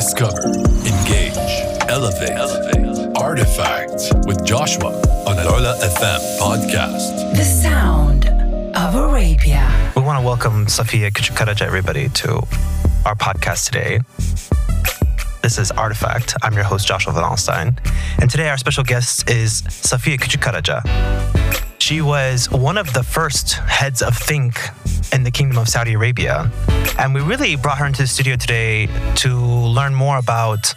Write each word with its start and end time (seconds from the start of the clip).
Discover, 0.00 0.46
engage, 0.46 1.36
elevate, 1.90 2.30
elevate. 2.30 3.14
Artifact 3.18 4.00
with 4.26 4.42
Joshua 4.46 4.94
on 5.26 5.38
Al 5.38 5.58
Ula 5.60 5.76
FM 5.82 6.38
podcast. 6.40 7.34
The 7.36 7.44
sound 7.44 8.24
of 8.78 8.94
Arabia. 8.94 9.92
We 9.94 10.00
want 10.00 10.18
to 10.18 10.24
welcome 10.24 10.64
Safia 10.68 11.10
Küçükkaraca, 11.10 11.66
everybody, 11.66 12.08
to 12.08 12.36
our 13.04 13.14
podcast 13.14 13.66
today. 13.66 14.00
This 15.42 15.58
is 15.58 15.70
Artifact. 15.72 16.34
I'm 16.42 16.54
your 16.54 16.64
host, 16.64 16.88
Joshua 16.88 17.12
Valenstein. 17.12 17.76
And 18.22 18.30
today 18.30 18.48
our 18.48 18.56
special 18.56 18.84
guest 18.84 19.28
is 19.28 19.60
Safia 19.64 20.16
Küçükkaraca. 20.16 20.80
She 21.78 22.00
was 22.00 22.50
one 22.50 22.78
of 22.78 22.94
the 22.94 23.02
first 23.02 23.52
heads 23.52 24.00
of 24.00 24.16
Think 24.16 24.54
in 25.12 25.24
the 25.24 25.30
Kingdom 25.30 25.58
of 25.58 25.68
Saudi 25.68 25.94
Arabia. 25.94 26.50
And 26.98 27.14
we 27.14 27.20
really 27.20 27.56
brought 27.56 27.78
her 27.78 27.86
into 27.86 28.02
the 28.02 28.08
studio 28.08 28.36
today 28.36 28.88
to 29.16 29.34
learn 29.36 29.94
more 29.94 30.18
about 30.18 30.74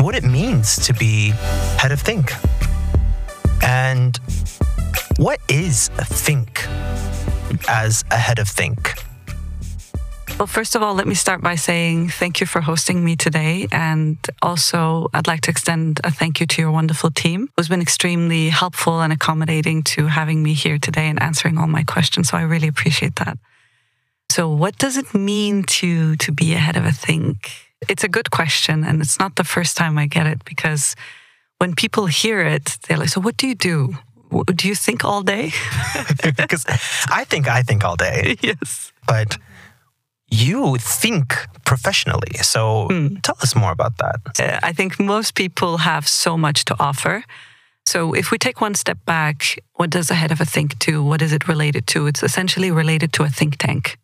what 0.00 0.14
it 0.14 0.24
means 0.24 0.76
to 0.86 0.92
be 0.92 1.30
head 1.78 1.92
of 1.92 2.00
Think. 2.00 2.32
And 3.62 4.18
what 5.18 5.40
is 5.48 5.88
Think 5.88 6.66
as 7.68 8.04
a 8.10 8.16
head 8.16 8.38
of 8.38 8.48
Think? 8.48 8.94
Well, 10.38 10.46
first 10.46 10.74
of 10.74 10.82
all, 10.82 10.94
let 10.94 11.06
me 11.06 11.14
start 11.14 11.40
by 11.40 11.54
saying 11.54 12.10
thank 12.10 12.40
you 12.40 12.46
for 12.46 12.60
hosting 12.60 13.02
me 13.02 13.16
today. 13.16 13.68
And 13.72 14.18
also, 14.42 15.08
I'd 15.14 15.26
like 15.26 15.40
to 15.42 15.50
extend 15.50 16.00
a 16.04 16.10
thank 16.10 16.40
you 16.40 16.46
to 16.46 16.60
your 16.60 16.70
wonderful 16.70 17.10
team 17.10 17.48
who's 17.56 17.68
been 17.68 17.80
extremely 17.80 18.50
helpful 18.50 19.00
and 19.00 19.14
accommodating 19.14 19.82
to 19.84 20.08
having 20.08 20.42
me 20.42 20.52
here 20.52 20.78
today 20.78 21.08
and 21.08 21.22
answering 21.22 21.56
all 21.56 21.66
my 21.68 21.84
questions. 21.84 22.28
So 22.28 22.36
I 22.36 22.42
really 22.42 22.68
appreciate 22.68 23.16
that. 23.16 23.38
So, 24.30 24.48
what 24.48 24.76
does 24.78 24.96
it 24.96 25.14
mean 25.14 25.62
to, 25.64 26.16
to 26.16 26.32
be 26.32 26.54
ahead 26.54 26.76
of 26.76 26.84
a 26.84 26.92
think? 26.92 27.36
It's 27.88 28.04
a 28.04 28.08
good 28.08 28.30
question. 28.30 28.84
And 28.84 29.00
it's 29.00 29.18
not 29.18 29.36
the 29.36 29.44
first 29.44 29.76
time 29.76 29.98
I 29.98 30.06
get 30.06 30.26
it 30.26 30.44
because 30.44 30.94
when 31.58 31.74
people 31.74 32.06
hear 32.06 32.40
it, 32.40 32.78
they're 32.86 32.98
like, 32.98 33.08
So, 33.08 33.20
what 33.20 33.36
do 33.36 33.46
you 33.46 33.54
do? 33.54 33.94
Do 34.54 34.68
you 34.68 34.74
think 34.74 35.04
all 35.04 35.22
day? 35.22 35.52
Because 36.36 36.66
I 37.08 37.24
think 37.24 37.46
I 37.48 37.62
think 37.62 37.84
all 37.84 37.96
day. 37.96 38.36
yes. 38.42 38.92
But 39.06 39.38
you 40.30 40.76
think 40.78 41.34
professionally. 41.64 42.34
So 42.42 42.88
Hmm. 42.90 43.16
tell 43.22 43.36
us 43.42 43.54
more 43.54 43.70
about 43.72 43.96
that. 43.98 44.20
Uh, 44.40 44.58
I 44.70 44.72
think 44.72 44.98
most 44.98 45.34
people 45.34 45.78
have 45.78 46.08
so 46.08 46.36
much 46.36 46.64
to 46.64 46.74
offer. 46.80 47.22
So 47.86 48.14
if 48.14 48.30
we 48.32 48.38
take 48.38 48.60
one 48.60 48.74
step 48.74 48.98
back, 49.06 49.58
what 49.74 49.90
does 49.90 50.10
a 50.10 50.14
head 50.14 50.32
of 50.32 50.40
a 50.40 50.44
think 50.44 50.76
do? 50.80 51.04
What 51.04 51.22
is 51.22 51.32
it 51.32 51.46
related 51.48 51.86
to? 51.86 52.06
It's 52.08 52.22
essentially 52.24 52.72
related 52.72 53.12
to 53.12 53.22
a 53.22 53.28
think 53.28 53.56
tank. 53.58 53.96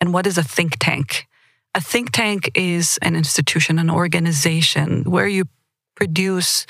And 0.00 0.12
what 0.12 0.26
is 0.26 0.38
a 0.38 0.42
think 0.42 0.76
tank? 0.78 1.26
A 1.74 1.80
think 1.80 2.12
tank 2.12 2.50
is 2.54 2.98
an 3.02 3.14
institution, 3.16 3.78
an 3.78 3.90
organization 3.90 5.04
where 5.04 5.28
you 5.28 5.44
produce 5.94 6.66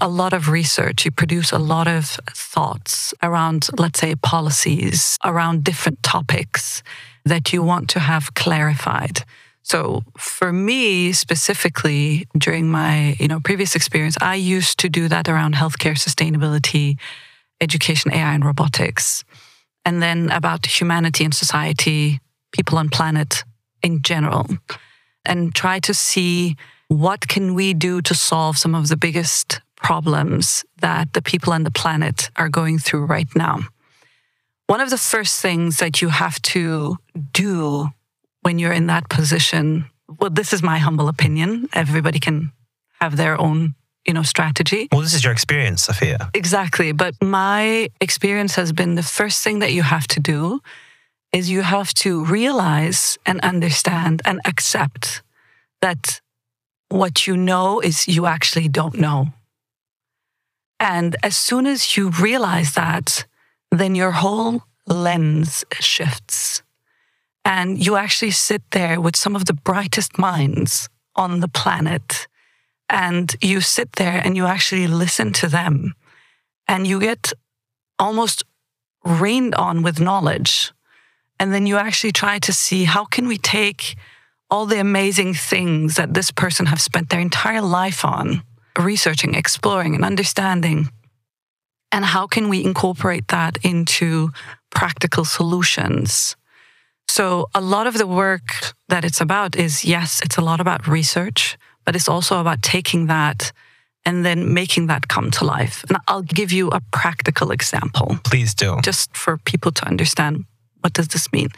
a 0.00 0.08
lot 0.08 0.32
of 0.32 0.48
research, 0.48 1.04
you 1.04 1.10
produce 1.10 1.52
a 1.52 1.58
lot 1.58 1.86
of 1.86 2.18
thoughts 2.30 3.12
around, 3.22 3.68
let's 3.78 4.00
say, 4.00 4.14
policies, 4.14 5.18
around 5.22 5.64
different 5.64 6.02
topics 6.02 6.82
that 7.24 7.52
you 7.52 7.62
want 7.62 7.88
to 7.90 8.00
have 8.00 8.34
clarified. 8.34 9.24
So 9.62 10.02
for 10.18 10.52
me 10.52 11.12
specifically, 11.12 12.26
during 12.36 12.68
my 12.68 13.16
you 13.20 13.28
know 13.28 13.40
previous 13.40 13.76
experience, 13.76 14.16
I 14.20 14.34
used 14.34 14.78
to 14.78 14.88
do 14.88 15.08
that 15.08 15.28
around 15.28 15.54
healthcare 15.54 15.94
sustainability, 15.94 16.98
education, 17.60 18.12
AI, 18.12 18.34
and 18.34 18.44
robotics, 18.44 19.24
and 19.84 20.02
then 20.02 20.30
about 20.30 20.66
humanity 20.66 21.24
and 21.24 21.34
society, 21.34 22.20
people 22.52 22.78
on 22.78 22.88
planet 22.88 23.44
in 23.82 24.02
general, 24.02 24.46
and 25.24 25.54
try 25.54 25.80
to 25.80 25.92
see 25.94 26.56
what 26.88 27.26
can 27.26 27.54
we 27.54 27.74
do 27.74 28.02
to 28.02 28.14
solve 28.14 28.58
some 28.58 28.74
of 28.74 28.88
the 28.88 28.96
biggest 28.96 29.60
problems 29.76 30.64
that 30.80 31.12
the 31.12 31.22
people 31.22 31.52
on 31.52 31.64
the 31.64 31.70
planet 31.70 32.30
are 32.36 32.48
going 32.48 32.78
through 32.78 33.04
right 33.06 33.28
now. 33.34 33.60
One 34.66 34.80
of 34.80 34.90
the 34.90 34.98
first 34.98 35.40
things 35.40 35.78
that 35.78 36.00
you 36.00 36.08
have 36.08 36.40
to 36.42 36.96
do 37.32 37.88
when 38.42 38.58
you're 38.58 38.72
in 38.72 38.86
that 38.86 39.08
position, 39.08 39.90
well, 40.18 40.30
this 40.30 40.52
is 40.52 40.62
my 40.62 40.78
humble 40.78 41.08
opinion. 41.08 41.68
Everybody 41.72 42.18
can 42.18 42.52
have 43.00 43.16
their 43.16 43.40
own, 43.40 43.74
you 44.06 44.14
know, 44.14 44.22
strategy. 44.22 44.88
Well, 44.92 45.00
this 45.00 45.14
is 45.14 45.24
your 45.24 45.32
experience, 45.32 45.82
Sophia. 45.82 46.30
Exactly. 46.34 46.92
But 46.92 47.14
my 47.20 47.88
experience 48.00 48.54
has 48.54 48.72
been 48.72 48.94
the 48.94 49.02
first 49.02 49.42
thing 49.42 49.58
that 49.58 49.72
you 49.72 49.82
have 49.82 50.06
to 50.08 50.20
do 50.20 50.60
is 51.32 51.50
you 51.50 51.62
have 51.62 51.94
to 51.94 52.24
realize 52.24 53.18
and 53.24 53.40
understand 53.40 54.22
and 54.24 54.40
accept 54.44 55.22
that 55.80 56.20
what 56.88 57.26
you 57.26 57.36
know 57.36 57.80
is 57.80 58.06
you 58.06 58.26
actually 58.26 58.68
don't 58.68 58.98
know. 58.98 59.32
And 60.78 61.16
as 61.22 61.36
soon 61.36 61.66
as 61.66 61.96
you 61.96 62.10
realize 62.10 62.72
that, 62.74 63.24
then 63.70 63.94
your 63.94 64.10
whole 64.10 64.64
lens 64.86 65.64
shifts. 65.80 66.62
And 67.44 67.84
you 67.84 67.96
actually 67.96 68.32
sit 68.32 68.62
there 68.72 69.00
with 69.00 69.16
some 69.16 69.34
of 69.34 69.46
the 69.46 69.54
brightest 69.54 70.18
minds 70.18 70.88
on 71.16 71.40
the 71.40 71.48
planet. 71.48 72.28
And 72.88 73.34
you 73.40 73.60
sit 73.60 73.92
there 73.92 74.20
and 74.24 74.36
you 74.36 74.46
actually 74.46 74.86
listen 74.86 75.32
to 75.34 75.48
them. 75.48 75.94
And 76.68 76.86
you 76.86 77.00
get 77.00 77.32
almost 77.98 78.44
rained 79.04 79.54
on 79.54 79.82
with 79.82 80.00
knowledge. 80.00 80.72
And 81.42 81.52
then 81.52 81.66
you 81.66 81.76
actually 81.76 82.12
try 82.12 82.38
to 82.38 82.52
see 82.52 82.84
how 82.84 83.04
can 83.04 83.26
we 83.26 83.36
take 83.36 83.96
all 84.48 84.64
the 84.64 84.78
amazing 84.78 85.34
things 85.34 85.96
that 85.96 86.14
this 86.14 86.30
person 86.30 86.66
have 86.66 86.80
spent 86.80 87.08
their 87.08 87.18
entire 87.18 87.60
life 87.60 88.04
on 88.04 88.44
researching, 88.78 89.34
exploring, 89.34 89.96
and 89.96 90.04
understanding. 90.04 90.88
And 91.90 92.04
how 92.04 92.28
can 92.28 92.48
we 92.48 92.64
incorporate 92.64 93.26
that 93.28 93.58
into 93.64 94.30
practical 94.70 95.24
solutions? 95.24 96.36
So, 97.08 97.48
a 97.56 97.60
lot 97.60 97.88
of 97.88 97.98
the 97.98 98.06
work 98.06 98.72
that 98.88 99.04
it's 99.04 99.20
about 99.20 99.56
is 99.56 99.84
yes, 99.84 100.20
it's 100.22 100.38
a 100.38 100.42
lot 100.42 100.60
about 100.60 100.86
research, 100.86 101.58
but 101.84 101.96
it's 101.96 102.08
also 102.08 102.38
about 102.38 102.62
taking 102.62 103.06
that 103.08 103.50
and 104.06 104.24
then 104.24 104.54
making 104.54 104.86
that 104.86 105.08
come 105.08 105.32
to 105.32 105.44
life. 105.44 105.84
And 105.88 105.98
I'll 106.06 106.22
give 106.22 106.52
you 106.52 106.68
a 106.68 106.80
practical 106.92 107.50
example 107.50 108.20
Please 108.22 108.54
do. 108.54 108.78
just 108.80 109.16
for 109.16 109.38
people 109.38 109.72
to 109.72 109.84
understand 109.88 110.44
what 110.82 110.92
does 110.92 111.08
this 111.08 111.32
mean. 111.32 111.48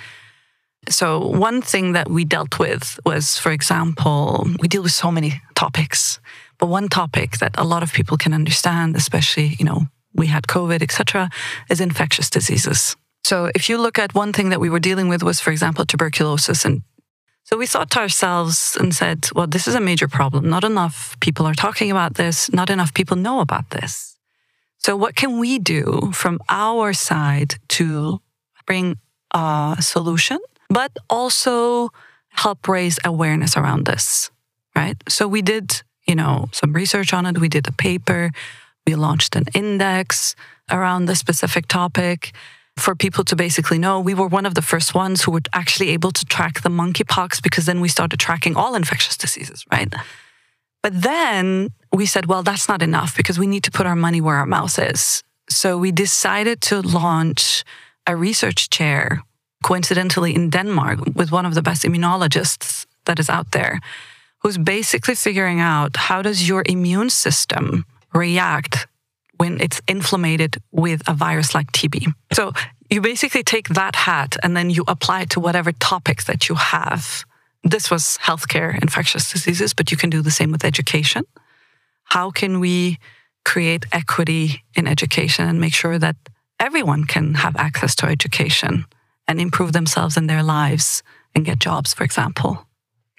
So 0.88 1.26
one 1.26 1.62
thing 1.62 1.92
that 1.92 2.10
we 2.10 2.24
dealt 2.24 2.58
with 2.58 3.00
was, 3.06 3.38
for 3.38 3.52
example, 3.52 4.46
we 4.60 4.68
deal 4.68 4.82
with 4.82 4.92
so 4.92 5.10
many 5.10 5.40
topics, 5.54 6.20
but 6.58 6.66
one 6.66 6.88
topic 6.88 7.38
that 7.38 7.54
a 7.56 7.64
lot 7.64 7.82
of 7.82 7.92
people 7.92 8.16
can 8.16 8.34
understand, 8.34 8.96
especially 8.96 9.56
you 9.58 9.64
know 9.64 9.86
we 10.14 10.26
had 10.26 10.44
COVID, 10.46 10.82
etc., 10.82 11.30
is 11.70 11.80
infectious 11.80 12.30
diseases. 12.30 12.96
So 13.24 13.50
if 13.54 13.68
you 13.68 13.78
look 13.78 13.98
at 13.98 14.14
one 14.14 14.32
thing 14.32 14.50
that 14.50 14.60
we 14.60 14.68
were 14.68 14.80
dealing 14.80 15.08
with 15.08 15.22
was, 15.22 15.40
for 15.40 15.50
example, 15.50 15.86
tuberculosis, 15.86 16.64
and 16.64 16.82
so 17.44 17.58
we 17.58 17.66
thought 17.66 17.90
to 17.90 18.00
ourselves 18.00 18.76
and 18.80 18.94
said, 18.94 19.28
well, 19.34 19.46
this 19.46 19.68
is 19.68 19.74
a 19.74 19.80
major 19.80 20.08
problem. 20.08 20.48
Not 20.48 20.64
enough 20.64 21.16
people 21.20 21.46
are 21.46 21.54
talking 21.54 21.90
about 21.90 22.14
this. 22.14 22.50
Not 22.52 22.70
enough 22.70 22.94
people 22.94 23.16
know 23.16 23.40
about 23.40 23.70
this. 23.70 24.16
So 24.78 24.96
what 24.96 25.14
can 25.14 25.38
we 25.38 25.58
do 25.58 26.10
from 26.12 26.40
our 26.48 26.92
side 26.94 27.56
to 27.68 28.20
bring 28.66 28.96
a 29.34 29.76
solution, 29.80 30.38
but 30.70 30.92
also 31.10 31.90
help 32.30 32.66
raise 32.68 32.98
awareness 33.04 33.56
around 33.56 33.84
this, 33.84 34.30
right? 34.74 34.96
So 35.08 35.28
we 35.28 35.42
did, 35.42 35.82
you 36.06 36.14
know, 36.14 36.48
some 36.52 36.72
research 36.72 37.12
on 37.12 37.26
it. 37.26 37.38
We 37.38 37.48
did 37.48 37.68
a 37.68 37.72
paper. 37.72 38.30
We 38.86 38.94
launched 38.94 39.36
an 39.36 39.44
index 39.54 40.34
around 40.70 41.06
the 41.06 41.16
specific 41.16 41.68
topic 41.68 42.32
for 42.76 42.94
people 42.94 43.22
to 43.24 43.36
basically 43.36 43.78
know 43.78 44.00
we 44.00 44.14
were 44.14 44.26
one 44.26 44.46
of 44.46 44.54
the 44.54 44.62
first 44.62 44.94
ones 44.94 45.22
who 45.22 45.30
were 45.30 45.42
actually 45.52 45.90
able 45.90 46.10
to 46.10 46.24
track 46.24 46.62
the 46.62 46.68
monkeypox 46.68 47.42
because 47.42 47.66
then 47.66 47.80
we 47.80 47.88
started 47.88 48.18
tracking 48.18 48.56
all 48.56 48.74
infectious 48.74 49.16
diseases, 49.16 49.64
right? 49.70 49.92
But 50.82 51.00
then 51.02 51.70
we 51.92 52.04
said, 52.04 52.26
well, 52.26 52.42
that's 52.42 52.68
not 52.68 52.82
enough 52.82 53.16
because 53.16 53.38
we 53.38 53.46
need 53.46 53.64
to 53.64 53.70
put 53.70 53.86
our 53.86 53.96
money 53.96 54.20
where 54.20 54.36
our 54.36 54.46
mouth 54.46 54.78
is. 54.78 55.22
So 55.48 55.78
we 55.78 55.92
decided 55.92 56.60
to 56.62 56.80
launch 56.82 57.64
a 58.06 58.16
research 58.16 58.70
chair, 58.70 59.22
coincidentally 59.62 60.34
in 60.34 60.50
Denmark, 60.50 61.00
with 61.14 61.30
one 61.30 61.46
of 61.46 61.54
the 61.54 61.62
best 61.62 61.84
immunologists 61.84 62.86
that 63.06 63.18
is 63.18 63.30
out 63.30 63.52
there, 63.52 63.80
who's 64.38 64.58
basically 64.58 65.14
figuring 65.14 65.60
out 65.60 65.96
how 65.96 66.22
does 66.22 66.48
your 66.48 66.62
immune 66.66 67.10
system 67.10 67.84
react 68.12 68.86
when 69.36 69.60
it's 69.60 69.80
inflamed 69.88 70.58
with 70.70 71.02
a 71.08 71.14
virus 71.14 71.54
like 71.54 71.72
TB. 71.72 72.12
So 72.32 72.52
you 72.90 73.00
basically 73.00 73.42
take 73.42 73.68
that 73.70 73.96
hat 73.96 74.36
and 74.42 74.56
then 74.56 74.70
you 74.70 74.84
apply 74.86 75.22
it 75.22 75.30
to 75.30 75.40
whatever 75.40 75.72
topics 75.72 76.24
that 76.26 76.48
you 76.48 76.54
have. 76.54 77.24
This 77.64 77.90
was 77.90 78.18
healthcare, 78.22 78.80
infectious 78.80 79.32
diseases, 79.32 79.74
but 79.74 79.90
you 79.90 79.96
can 79.96 80.10
do 80.10 80.22
the 80.22 80.30
same 80.30 80.52
with 80.52 80.64
education. 80.64 81.24
How 82.04 82.30
can 82.30 82.60
we 82.60 82.98
create 83.44 83.86
equity 83.92 84.62
in 84.74 84.86
education 84.86 85.48
and 85.48 85.60
make 85.60 85.74
sure 85.74 85.98
that 85.98 86.16
everyone 86.60 87.04
can 87.04 87.34
have 87.34 87.56
access 87.56 87.94
to 87.96 88.06
education 88.06 88.84
and 89.26 89.40
improve 89.40 89.72
themselves 89.72 90.16
in 90.16 90.26
their 90.26 90.42
lives 90.42 91.02
and 91.34 91.44
get 91.44 91.58
jobs, 91.58 91.94
for 91.94 92.04
example? 92.04 92.66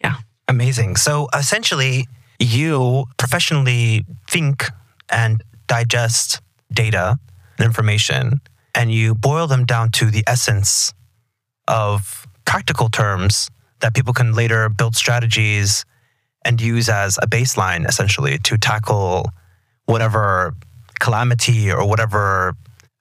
Yeah. 0.03 0.15
Amazing. 0.47 0.95
So 0.97 1.27
essentially, 1.33 2.05
you 2.39 3.05
professionally 3.17 4.05
think 4.29 4.65
and 5.09 5.43
digest 5.67 6.41
data 6.73 7.17
and 7.57 7.65
information, 7.65 8.41
and 8.73 8.91
you 8.91 9.15
boil 9.15 9.47
them 9.47 9.65
down 9.65 9.91
to 9.91 10.05
the 10.05 10.23
essence 10.27 10.93
of 11.67 12.27
practical 12.45 12.89
terms 12.89 13.49
that 13.79 13.93
people 13.93 14.13
can 14.13 14.33
later 14.33 14.69
build 14.69 14.95
strategies 14.95 15.85
and 16.43 16.61
use 16.61 16.89
as 16.89 17.17
a 17.21 17.27
baseline, 17.27 17.88
essentially, 17.88 18.38
to 18.39 18.57
tackle 18.57 19.29
whatever 19.85 20.53
calamity 20.99 21.71
or 21.71 21.88
whatever 21.88 22.53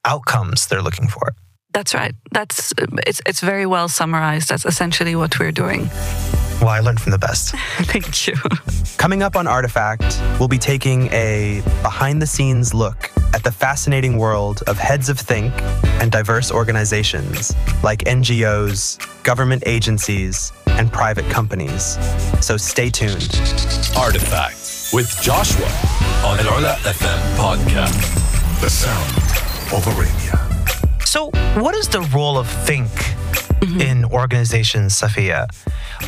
outcomes 0.04 0.66
they're 0.66 0.82
looking 0.82 1.08
for. 1.08 1.34
That's 1.72 1.92
right. 1.92 2.14
That's 2.30 2.72
it's 2.78 3.20
it's 3.26 3.40
very 3.40 3.66
well 3.66 3.88
summarized. 3.88 4.48
That's 4.48 4.64
essentially 4.64 5.16
what 5.16 5.38
we're 5.40 5.52
doing. 5.52 5.90
Well, 6.60 6.68
I 6.68 6.78
learned 6.78 7.00
from 7.00 7.10
the 7.10 7.18
best. 7.18 7.50
Thank 7.78 8.28
you. 8.28 8.34
Coming 8.96 9.22
up 9.22 9.34
on 9.34 9.48
Artifact, 9.48 10.22
we'll 10.38 10.48
be 10.48 10.56
taking 10.56 11.08
a 11.12 11.62
behind 11.82 12.22
the 12.22 12.26
scenes 12.26 12.72
look 12.72 13.10
at 13.34 13.42
the 13.42 13.50
fascinating 13.50 14.18
world 14.18 14.62
of 14.68 14.78
heads 14.78 15.08
of 15.08 15.18
think 15.18 15.52
and 16.00 16.12
diverse 16.12 16.52
organizations 16.52 17.52
like 17.82 18.04
NGOs, 18.04 19.24
government 19.24 19.64
agencies, 19.66 20.52
and 20.68 20.92
private 20.92 21.28
companies. 21.28 21.98
So 22.40 22.56
stay 22.56 22.88
tuned. 22.88 23.34
Artifact 23.96 24.90
with 24.92 25.10
Joshua 25.20 25.66
on 26.24 26.38
Al 26.38 26.60
Ula 26.60 26.76
FM 26.82 27.36
podcast. 27.36 28.60
The 28.60 28.70
sound 28.70 29.53
of 29.75 29.87
Arabia. 29.88 30.38
So, 31.05 31.31
what 31.61 31.75
is 31.75 31.88
the 31.88 32.03
role 32.15 32.38
of 32.38 32.49
think 32.49 32.91
in 33.81 34.05
organizations, 34.05 34.94
Safia? 34.94 35.49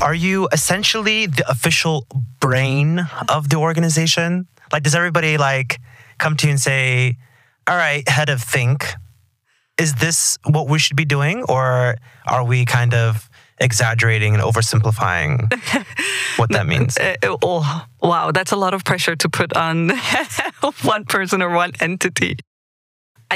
Are 0.01 0.15
you 0.15 0.49
essentially 0.53 1.27
the 1.27 1.49
official 1.51 2.07
brain 2.39 3.09
of 3.29 3.49
the 3.49 3.57
organization? 3.57 4.47
Like, 4.73 4.85
does 4.85 4.95
everybody 4.95 5.37
like 5.37 5.81
come 6.19 6.37
to 6.37 6.47
you 6.47 6.53
and 6.53 6.61
say, 6.61 7.17
"All 7.67 7.77
right, 7.77 8.09
head 8.09 8.29
of 8.29 8.41
think, 8.41 8.95
is 9.79 9.95
this 9.95 10.39
what 10.45 10.69
we 10.69 10.79
should 10.79 10.97
be 10.97 11.05
doing, 11.05 11.43
or 11.49 11.97
are 12.27 12.45
we 12.45 12.65
kind 12.65 12.95
of 12.95 13.29
exaggerating 13.59 14.35
and 14.35 14.43
oversimplifying 14.43 15.51
what 16.37 16.51
that 16.51 16.67
means?" 16.67 16.97
Uh, 16.99 17.17
oh, 17.43 17.87
wow, 18.01 18.31
that's 18.31 18.53
a 18.53 18.57
lot 18.57 18.75
of 18.75 18.85
pressure 18.85 19.17
to 19.17 19.29
put 19.29 19.57
on 19.57 19.91
one 20.83 21.05
person 21.05 21.43
or 21.43 21.51
one 21.51 21.73
entity. 21.81 22.37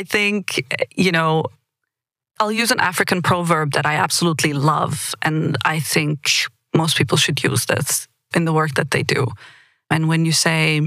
I 0.00 0.04
think, 0.04 0.64
you 0.96 1.12
know, 1.12 1.44
I'll 2.38 2.50
use 2.50 2.70
an 2.70 2.80
African 2.80 3.20
proverb 3.20 3.72
that 3.72 3.84
I 3.84 3.96
absolutely 3.96 4.54
love. 4.54 5.14
And 5.20 5.58
I 5.66 5.78
think 5.78 6.30
most 6.74 6.96
people 6.96 7.18
should 7.18 7.44
use 7.44 7.66
this 7.66 8.08
in 8.34 8.46
the 8.46 8.52
work 8.54 8.72
that 8.76 8.92
they 8.92 9.02
do. 9.02 9.26
And 9.90 10.08
when 10.08 10.24
you 10.24 10.32
say, 10.32 10.80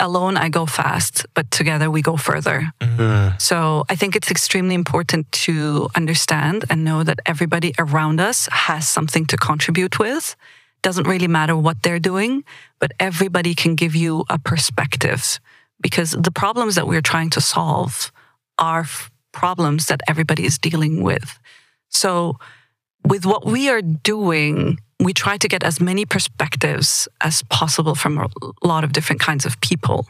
alone 0.00 0.38
I 0.38 0.48
go 0.48 0.64
fast, 0.64 1.26
but 1.34 1.50
together 1.50 1.90
we 1.90 2.00
go 2.00 2.16
further. 2.16 2.72
Mm-hmm. 2.80 3.36
So 3.36 3.84
I 3.90 3.94
think 3.94 4.16
it's 4.16 4.30
extremely 4.30 4.74
important 4.74 5.30
to 5.44 5.90
understand 5.94 6.64
and 6.70 6.82
know 6.82 7.04
that 7.04 7.20
everybody 7.26 7.74
around 7.78 8.22
us 8.22 8.48
has 8.50 8.88
something 8.88 9.26
to 9.26 9.36
contribute 9.36 9.98
with. 9.98 10.34
Doesn't 10.80 11.06
really 11.06 11.28
matter 11.28 11.58
what 11.58 11.82
they're 11.82 11.98
doing, 11.98 12.42
but 12.78 12.92
everybody 12.98 13.54
can 13.54 13.74
give 13.74 13.94
you 13.94 14.24
a 14.30 14.38
perspective 14.38 15.38
because 15.82 16.12
the 16.12 16.32
problems 16.32 16.74
that 16.76 16.88
we're 16.88 17.02
trying 17.02 17.28
to 17.30 17.42
solve 17.42 18.10
are 18.60 18.80
f- 18.80 19.10
problems 19.32 19.86
that 19.86 20.00
everybody 20.06 20.44
is 20.44 20.58
dealing 20.58 21.02
with. 21.02 21.38
So 21.88 22.36
with 23.04 23.26
what 23.26 23.46
we 23.46 23.68
are 23.68 23.82
doing, 23.82 24.78
we 24.98 25.12
try 25.12 25.38
to 25.38 25.48
get 25.48 25.64
as 25.64 25.80
many 25.80 26.04
perspectives 26.04 27.08
as 27.20 27.42
possible 27.44 27.94
from 27.94 28.18
a 28.18 28.28
lot 28.62 28.84
of 28.84 28.92
different 28.92 29.20
kinds 29.20 29.46
of 29.46 29.60
people. 29.60 30.06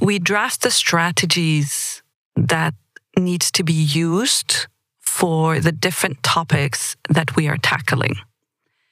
We 0.00 0.18
draft 0.18 0.62
the 0.62 0.70
strategies 0.70 2.02
that 2.36 2.74
needs 3.16 3.50
to 3.52 3.64
be 3.64 3.72
used 3.72 4.66
for 5.00 5.58
the 5.60 5.72
different 5.72 6.22
topics 6.22 6.96
that 7.08 7.34
we 7.36 7.48
are 7.48 7.56
tackling. 7.56 8.16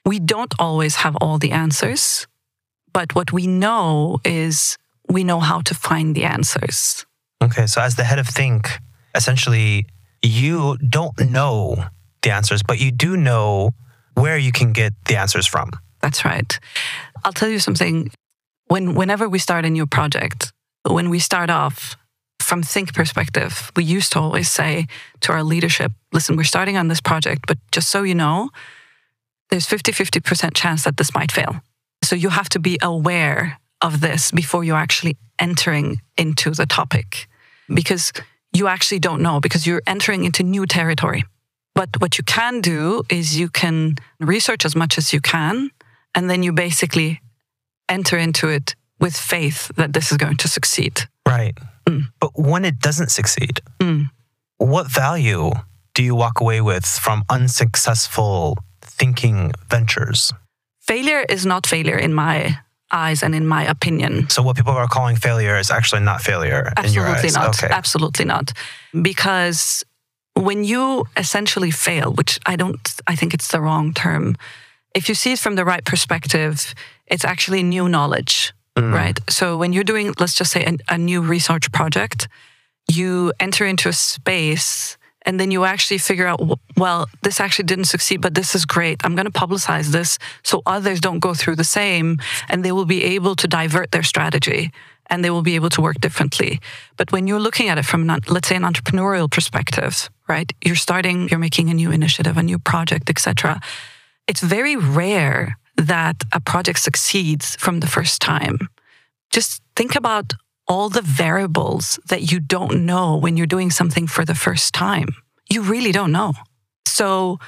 We 0.06 0.18
don't 0.18 0.54
always 0.58 0.96
have 0.96 1.16
all 1.16 1.38
the 1.38 1.52
answers, 1.52 2.26
but 2.92 3.14
what 3.14 3.32
we 3.32 3.46
know 3.46 4.18
is 4.24 4.78
we 5.08 5.24
know 5.24 5.40
how 5.40 5.60
to 5.62 5.74
find 5.74 6.14
the 6.14 6.24
answers. 6.24 7.04
Okay, 7.42 7.66
so 7.66 7.82
as 7.82 7.96
the 7.96 8.04
head 8.04 8.18
of 8.18 8.26
think, 8.26 8.78
essentially, 9.14 9.86
you 10.22 10.76
don't 10.78 11.18
know 11.30 11.84
the 12.22 12.30
answers, 12.30 12.62
but 12.62 12.80
you 12.80 12.90
do 12.90 13.16
know 13.16 13.70
where 14.14 14.38
you 14.38 14.52
can 14.52 14.72
get 14.72 14.92
the 15.06 15.16
answers 15.16 15.46
from. 15.46 15.70
That's 16.00 16.24
right. 16.24 16.58
I'll 17.24 17.32
tell 17.32 17.48
you 17.48 17.58
something. 17.58 18.10
When 18.66 18.94
whenever 18.94 19.28
we 19.28 19.38
start 19.38 19.64
a 19.64 19.70
new 19.70 19.86
project, 19.86 20.52
when 20.84 21.10
we 21.10 21.18
start 21.18 21.50
off 21.50 21.96
from 22.40 22.62
think 22.62 22.94
perspective, 22.94 23.70
we 23.76 23.84
used 23.84 24.12
to 24.12 24.20
always 24.20 24.50
say 24.50 24.86
to 25.20 25.32
our 25.32 25.42
leadership, 25.42 25.92
listen, 26.12 26.36
we're 26.36 26.44
starting 26.44 26.76
on 26.76 26.88
this 26.88 27.00
project, 27.00 27.46
but 27.46 27.58
just 27.72 27.88
so 27.88 28.02
you 28.02 28.14
know, 28.14 28.50
there's 29.50 29.66
50-50% 29.66 30.54
chance 30.54 30.84
that 30.84 30.96
this 30.96 31.14
might 31.14 31.32
fail. 31.32 31.60
So 32.02 32.16
you 32.16 32.30
have 32.30 32.48
to 32.50 32.58
be 32.58 32.78
aware 32.82 33.58
of 33.80 34.00
this 34.00 34.30
before 34.30 34.64
you're 34.64 34.76
actually 34.76 35.16
entering 35.38 36.00
into 36.16 36.50
the 36.50 36.66
topic 36.66 37.28
hmm. 37.66 37.74
because 37.74 38.12
you 38.54 38.68
actually 38.68 39.00
don't 39.00 39.20
know 39.20 39.40
because 39.40 39.66
you're 39.66 39.82
entering 39.86 40.24
into 40.24 40.42
new 40.42 40.66
territory. 40.66 41.24
But 41.74 42.00
what 42.00 42.16
you 42.18 42.24
can 42.24 42.60
do 42.60 43.02
is 43.10 43.36
you 43.38 43.48
can 43.48 43.96
research 44.20 44.64
as 44.64 44.76
much 44.76 44.96
as 44.96 45.12
you 45.12 45.20
can, 45.20 45.70
and 46.14 46.30
then 46.30 46.42
you 46.42 46.52
basically 46.52 47.20
enter 47.88 48.16
into 48.16 48.48
it 48.48 48.74
with 49.00 49.16
faith 49.16 49.70
that 49.76 49.92
this 49.92 50.10
is 50.12 50.16
going 50.16 50.36
to 50.38 50.48
succeed. 50.48 51.02
Right. 51.26 51.58
But 52.20 52.30
when 52.34 52.64
it 52.64 52.78
doesn't 52.80 53.10
succeed, 53.10 53.60
Mm. 53.80 54.08
what 54.58 54.86
value 54.90 55.50
do 55.94 56.02
you 56.02 56.14
walk 56.14 56.40
away 56.40 56.60
with 56.60 56.86
from 56.86 57.24
unsuccessful 57.28 58.56
thinking 58.80 59.52
ventures? 59.68 60.32
Failure 60.80 61.24
is 61.28 61.44
not 61.44 61.66
failure 61.66 61.98
in 61.98 62.14
my 62.14 62.58
eyes 62.94 63.22
and 63.22 63.34
in 63.34 63.46
my 63.46 63.64
opinion. 63.64 64.28
So, 64.30 64.42
what 64.42 64.56
people 64.56 64.72
are 64.72 64.88
calling 64.88 65.16
failure 65.16 65.58
is 65.58 65.70
actually 65.70 66.02
not 66.02 66.20
failure 66.22 66.72
in 66.82 66.92
your 66.92 67.06
Absolutely 67.06 67.40
not. 67.40 67.64
Okay. 67.64 67.74
Absolutely 67.74 68.24
not. 68.24 68.52
Because 69.02 69.84
when 70.34 70.64
you 70.64 71.06
essentially 71.16 71.70
fail, 71.70 72.12
which 72.12 72.38
I 72.46 72.56
don't, 72.56 72.80
I 73.06 73.16
think 73.16 73.34
it's 73.34 73.48
the 73.48 73.60
wrong 73.60 73.92
term. 73.92 74.36
If 74.94 75.08
you 75.08 75.14
see 75.14 75.32
it 75.32 75.38
from 75.38 75.56
the 75.56 75.64
right 75.64 75.84
perspective, 75.84 76.74
it's 77.06 77.24
actually 77.24 77.62
new 77.62 77.88
knowledge, 77.88 78.52
mm. 78.76 78.92
right? 78.92 79.18
So 79.28 79.56
when 79.56 79.72
you're 79.72 79.84
doing, 79.84 80.14
let's 80.20 80.34
just 80.34 80.52
say, 80.52 80.76
a 80.88 80.98
new 80.98 81.20
research 81.20 81.70
project, 81.72 82.28
you 82.90 83.32
enter 83.40 83.66
into 83.66 83.88
a 83.88 83.92
space 83.92 84.96
and 85.24 85.40
then 85.40 85.50
you 85.50 85.64
actually 85.64 85.98
figure 85.98 86.26
out, 86.26 86.40
well, 86.76 87.08
this 87.22 87.40
actually 87.40 87.64
didn't 87.64 87.86
succeed, 87.86 88.20
but 88.20 88.34
this 88.34 88.54
is 88.54 88.64
great. 88.64 89.00
I'm 89.04 89.14
going 89.14 89.30
to 89.30 89.32
publicize 89.32 89.88
this 89.88 90.18
so 90.42 90.62
others 90.66 91.00
don't 91.00 91.18
go 91.18 91.34
through 91.34 91.56
the 91.56 91.64
same 91.64 92.18
and 92.48 92.64
they 92.64 92.72
will 92.72 92.84
be 92.84 93.02
able 93.04 93.34
to 93.36 93.48
divert 93.48 93.90
their 93.92 94.02
strategy 94.02 94.70
and 95.06 95.24
they 95.24 95.30
will 95.30 95.42
be 95.42 95.54
able 95.54 95.70
to 95.70 95.80
work 95.80 96.00
differently. 96.00 96.60
But 96.96 97.12
when 97.12 97.26
you're 97.26 97.40
looking 97.40 97.68
at 97.68 97.78
it 97.78 97.84
from, 97.84 98.08
an, 98.08 98.20
let's 98.28 98.48
say, 98.48 98.56
an 98.56 98.62
entrepreneurial 98.62 99.30
perspective, 99.30 100.10
right? 100.28 100.52
You're 100.64 100.76
starting, 100.76 101.28
you're 101.28 101.38
making 101.38 101.70
a 101.70 101.74
new 101.74 101.90
initiative, 101.90 102.36
a 102.36 102.42
new 102.42 102.58
project, 102.58 103.10
etc. 103.10 103.60
It's 104.26 104.40
very 104.40 104.76
rare 104.76 105.58
that 105.76 106.22
a 106.32 106.40
project 106.40 106.80
succeeds 106.80 107.56
from 107.56 107.80
the 107.80 107.86
first 107.86 108.20
time. 108.20 108.68
Just 109.30 109.62
think 109.76 109.94
about 109.94 110.32
all 110.66 110.88
the 110.88 111.02
variables 111.02 111.98
that 112.08 112.32
you 112.32 112.40
don't 112.40 112.86
know 112.86 113.16
when 113.16 113.36
you're 113.36 113.46
doing 113.46 113.70
something 113.70 114.06
for 114.06 114.24
the 114.24 114.34
first 114.34 114.74
time. 114.74 115.08
You 115.50 115.62
really 115.62 115.92
don't 115.92 116.12
know. 116.12 116.32
So 116.86 117.38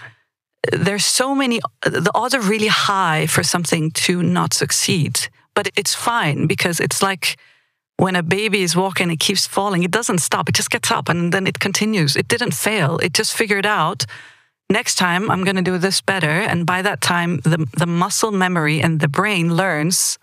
there's 0.72 1.04
so 1.04 1.34
many, 1.34 1.60
the 1.82 2.10
odds 2.14 2.34
are 2.34 2.40
really 2.40 2.66
high 2.66 3.26
for 3.26 3.42
something 3.42 3.90
to 3.92 4.22
not 4.22 4.52
succeed, 4.52 5.28
but 5.54 5.68
it's 5.76 5.94
fine 5.94 6.46
because 6.46 6.80
it's 6.80 7.02
like 7.02 7.36
when 7.98 8.16
a 8.16 8.22
baby 8.22 8.62
is 8.62 8.76
walking, 8.76 9.10
it 9.10 9.20
keeps 9.20 9.46
falling. 9.46 9.82
It 9.82 9.90
doesn't 9.90 10.18
stop. 10.18 10.48
It 10.48 10.54
just 10.54 10.70
gets 10.70 10.90
up 10.90 11.08
and 11.08 11.32
then 11.32 11.46
it 11.46 11.58
continues. 11.58 12.16
It 12.16 12.28
didn't 12.28 12.52
fail. 12.52 12.98
It 12.98 13.14
just 13.14 13.34
figured 13.34 13.64
out 13.64 14.04
next 14.68 14.96
time 14.96 15.30
I'm 15.30 15.44
going 15.44 15.56
to 15.56 15.62
do 15.62 15.78
this 15.78 16.02
better. 16.02 16.28
And 16.28 16.66
by 16.66 16.82
that 16.82 17.00
time, 17.00 17.38
the, 17.38 17.66
the 17.76 17.86
muscle 17.86 18.32
memory 18.32 18.82
and 18.82 19.00
the 19.00 19.08
brain 19.08 19.56
learns, 19.56 20.18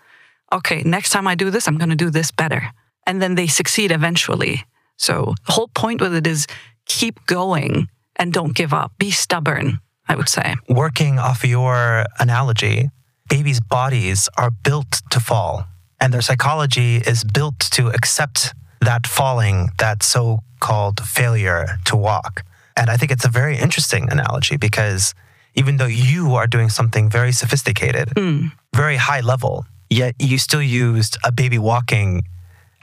okay, 0.52 0.82
next 0.84 1.10
time 1.10 1.26
I 1.26 1.34
do 1.34 1.50
this, 1.50 1.66
I'm 1.66 1.78
going 1.78 1.90
to 1.90 1.96
do 1.96 2.10
this 2.10 2.30
better. 2.30 2.70
And 3.06 3.20
then 3.20 3.34
they 3.34 3.46
succeed 3.46 3.90
eventually. 3.92 4.64
So 4.96 5.34
the 5.46 5.52
whole 5.52 5.68
point 5.68 6.00
with 6.00 6.14
it 6.14 6.26
is 6.26 6.46
keep 6.86 7.26
going 7.26 7.88
and 8.16 8.32
don't 8.32 8.54
give 8.54 8.72
up. 8.72 8.92
Be 8.98 9.10
stubborn, 9.10 9.80
I 10.08 10.16
would 10.16 10.28
say. 10.28 10.54
Working 10.68 11.18
off 11.18 11.44
your 11.44 12.06
analogy, 12.18 12.90
babies' 13.28 13.60
bodies 13.60 14.28
are 14.36 14.50
built 14.50 15.02
to 15.10 15.20
fall, 15.20 15.66
and 16.00 16.12
their 16.12 16.22
psychology 16.22 16.96
is 16.96 17.24
built 17.24 17.58
to 17.72 17.88
accept 17.88 18.54
that 18.80 19.06
falling, 19.06 19.70
that 19.78 20.02
so 20.02 20.40
called 20.60 21.00
failure 21.00 21.78
to 21.86 21.96
walk. 21.96 22.44
And 22.76 22.90
I 22.90 22.96
think 22.96 23.12
it's 23.12 23.24
a 23.24 23.28
very 23.28 23.56
interesting 23.56 24.10
analogy 24.10 24.56
because 24.56 25.14
even 25.54 25.76
though 25.76 25.86
you 25.86 26.34
are 26.34 26.46
doing 26.46 26.68
something 26.68 27.08
very 27.08 27.32
sophisticated, 27.32 28.10
hmm. 28.16 28.46
very 28.74 28.96
high 28.96 29.20
level, 29.20 29.64
yet 29.88 30.14
you 30.18 30.38
still 30.38 30.62
used 30.62 31.16
a 31.24 31.30
baby 31.30 31.58
walking 31.58 32.22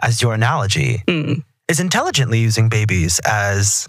as 0.01 0.22
your 0.22 0.34
analogy. 0.34 1.03
Mm. 1.08 1.43
Is 1.67 1.79
intelligently 1.79 2.39
using 2.39 2.70
babies 2.70 3.22
as 3.25 3.88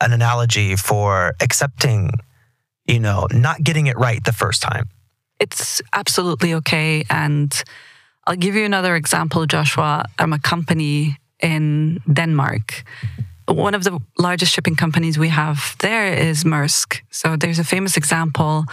an 0.00 0.12
analogy 0.12 0.76
for 0.76 1.34
accepting, 1.40 2.10
you 2.86 3.00
know, 3.00 3.26
not 3.32 3.62
getting 3.64 3.88
it 3.88 3.96
right 3.98 4.24
the 4.24 4.32
first 4.32 4.62
time. 4.62 4.88
it's 5.40 5.82
absolutely 5.92 6.54
okay. 6.54 7.04
And 7.10 7.52
I'll 8.26 8.36
give 8.36 8.54
you 8.54 8.64
another 8.64 8.96
example, 8.96 9.46
Joshua. 9.46 10.04
I'm 10.18 10.32
a 10.32 10.38
company 10.38 11.16
in 11.40 12.00
Denmark. 12.12 12.84
One 13.46 13.74
of 13.74 13.84
the 13.84 13.98
largest 14.18 14.52
shipping 14.52 14.76
companies 14.76 15.18
we 15.18 15.28
have 15.28 15.76
there 15.78 16.12
is 16.12 16.44
Maersk. 16.44 17.00
So 17.10 17.36
there's 17.36 17.58
a 17.58 17.64
famous 17.64 17.96
example 17.96 18.64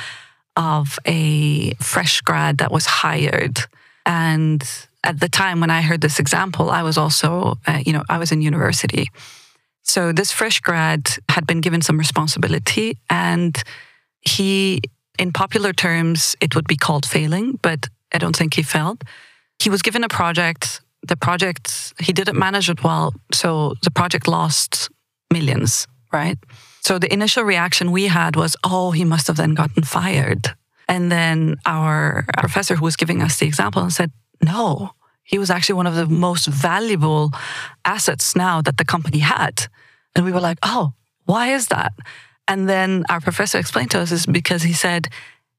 of 0.58 1.00
a 1.06 1.74
fresh 1.76 2.22
grad 2.22 2.58
that 2.58 2.72
was 2.72 2.86
hired. 2.86 3.60
And 4.06 4.62
at 5.06 5.20
the 5.20 5.30
time 5.30 5.60
when 5.60 5.70
I 5.70 5.82
heard 5.82 6.02
this 6.02 6.20
example, 6.20 6.70
I 6.70 6.84
was 6.84 6.98
also, 6.98 7.58
uh, 7.68 7.82
you 7.86 7.94
know, 7.94 8.04
I 8.10 8.18
was 8.18 8.32
in 8.32 8.42
university. 8.42 9.10
So 9.84 10.12
this 10.12 10.32
fresh 10.32 10.60
grad 10.60 11.10
had 11.30 11.46
been 11.46 11.62
given 11.62 11.82
some 11.82 11.98
responsibility 11.98 12.98
and 13.10 13.56
he, 14.22 14.82
in 15.20 15.32
popular 15.32 15.74
terms, 15.74 16.36
it 16.42 16.56
would 16.56 16.68
be 16.68 16.76
called 16.76 17.06
failing, 17.06 17.60
but 17.62 17.88
I 18.14 18.18
don't 18.18 18.36
think 18.36 18.56
he 18.56 18.64
failed. 18.64 19.04
He 19.60 19.70
was 19.70 19.82
given 19.82 20.04
a 20.04 20.10
project. 20.10 20.82
The 21.08 21.16
project, 21.16 21.94
he 22.00 22.12
didn't 22.12 22.38
manage 22.38 22.70
it 22.70 22.84
well. 22.84 23.14
So 23.32 23.76
the 23.84 23.92
project 23.92 24.28
lost 24.28 24.90
millions, 25.32 25.88
right? 26.12 26.38
So 26.82 26.98
the 26.98 27.12
initial 27.14 27.44
reaction 27.44 27.92
we 27.92 28.08
had 28.08 28.36
was, 28.36 28.56
oh, 28.64 28.92
he 28.92 29.06
must 29.06 29.28
have 29.28 29.38
then 29.38 29.54
gotten 29.54 29.84
fired. 29.84 30.56
And 30.88 31.12
then 31.12 31.58
our 31.66 32.26
professor 32.38 32.76
who 32.76 32.86
was 32.86 32.96
giving 32.96 33.22
us 33.22 33.38
the 33.38 33.46
example 33.46 33.90
said, 33.90 34.12
no, 34.44 34.92
he 35.24 35.38
was 35.38 35.50
actually 35.50 35.76
one 35.76 35.88
of 35.88 35.96
the 35.96 36.06
most 36.06 36.46
valuable 36.46 37.32
assets 37.84 38.36
now 38.36 38.62
that 38.62 38.78
the 38.78 38.86
company 38.86 39.20
had. 39.20 39.68
And 40.16 40.24
we 40.24 40.32
were 40.32 40.40
like, 40.40 40.60
oh, 40.64 40.94
why 41.26 41.54
is 41.54 41.68
that? 41.68 41.94
And 42.48 42.70
then 42.70 43.06
our 43.10 43.20
professor 43.20 43.58
explained 43.58 43.92
to 43.92 44.00
us 44.00 44.12
is 44.12 44.26
because 44.26 44.64
he 44.64 44.74
said 44.74 45.10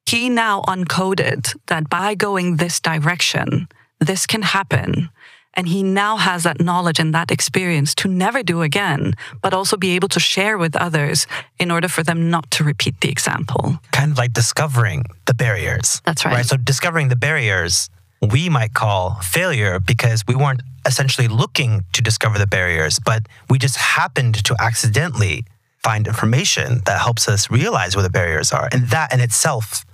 he 0.06 0.28
now 0.28 0.62
uncoded 0.62 1.56
that 1.66 1.90
by 1.90 2.14
going 2.14 2.56
this 2.56 2.80
direction, 2.80 3.68
this 3.99 4.25
can 4.25 4.42
happen. 4.42 5.11
And 5.54 5.66
he 5.66 5.83
now 5.83 6.18
has 6.18 6.42
that 6.42 6.61
knowledge 6.61 7.00
and 7.00 7.14
that 7.14 7.30
experience 7.30 7.95
to 7.97 8.09
never 8.09 8.42
do 8.42 8.61
again, 8.61 9.14
but 9.42 9.54
also 9.54 9.76
be 9.76 9.97
able 9.97 10.09
to 10.09 10.21
share 10.21 10.59
with 10.59 10.76
others 10.76 11.26
in 11.59 11.71
order 11.71 11.88
for 11.88 12.02
them 12.02 12.30
not 12.30 12.50
to 12.52 12.64
repeat 12.64 13.00
the 13.00 13.09
example. 13.09 13.80
Kind 13.90 14.12
of 14.12 14.18
like 14.18 14.35
discovering 14.35 15.06
the 15.25 15.35
barriers. 15.35 16.02
That's 16.04 16.25
right. 16.25 16.35
Right. 16.35 16.47
So 16.47 16.59
discovering 16.59 17.09
the 17.09 17.16
barriers 17.16 17.88
we 18.30 18.49
might 18.49 18.75
call 18.75 19.16
failure 19.23 19.80
because 19.80 20.25
we 20.26 20.35
weren't 20.35 20.62
essentially 20.87 21.28
looking 21.28 21.85
to 21.92 22.02
discover 22.02 22.38
the 22.38 22.47
barriers, 22.47 22.99
but 23.04 23.26
we 23.50 23.59
just 23.59 23.76
happened 23.76 24.45
to 24.45 24.56
accidentally 24.61 25.45
find 25.83 26.06
information 26.06 26.80
that 26.87 27.00
helps 27.00 27.28
us 27.28 27.50
realize 27.50 27.95
where 27.95 28.02
the 28.02 28.11
barriers 28.11 28.52
are. 28.52 28.68
And 28.73 28.88
that 28.88 29.12
in 29.12 29.21
itself 29.21 29.85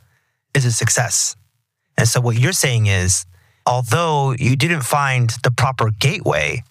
is 0.55 0.65
a 0.65 0.73
success. 0.73 1.37
And 1.97 2.09
so 2.09 2.21
what 2.21 2.37
you're 2.39 2.53
saying 2.53 2.87
is, 2.87 3.27
although 3.67 4.35
you 4.39 4.57
didn't 4.57 4.83
find 4.83 5.31
the 5.43 5.51
proper 5.51 5.91
gateway, 5.91 6.63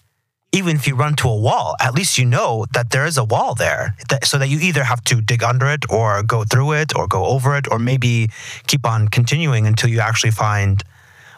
even 0.52 0.76
if 0.76 0.86
you 0.86 0.94
run 0.94 1.14
to 1.16 1.28
a 1.28 1.36
wall, 1.36 1.74
at 1.80 1.94
least 1.94 2.18
you 2.18 2.24
know 2.24 2.66
that 2.74 2.90
there 2.90 3.06
is 3.06 3.16
a 3.16 3.24
wall 3.24 3.54
there, 3.54 3.96
that, 4.10 4.26
so 4.26 4.38
that 4.38 4.48
you 4.48 4.58
either 4.60 4.84
have 4.84 5.02
to 5.04 5.20
dig 5.20 5.42
under 5.42 5.66
it 5.66 5.84
or 5.88 6.22
go 6.22 6.44
through 6.44 6.72
it 6.72 6.94
or 6.94 7.06
go 7.06 7.24
over 7.24 7.56
it, 7.56 7.66
or 7.70 7.78
maybe 7.78 8.28
keep 8.66 8.84
on 8.84 9.08
continuing 9.08 9.66
until 9.66 9.88
you 9.88 10.00
actually 10.00 10.30
find 10.30 10.82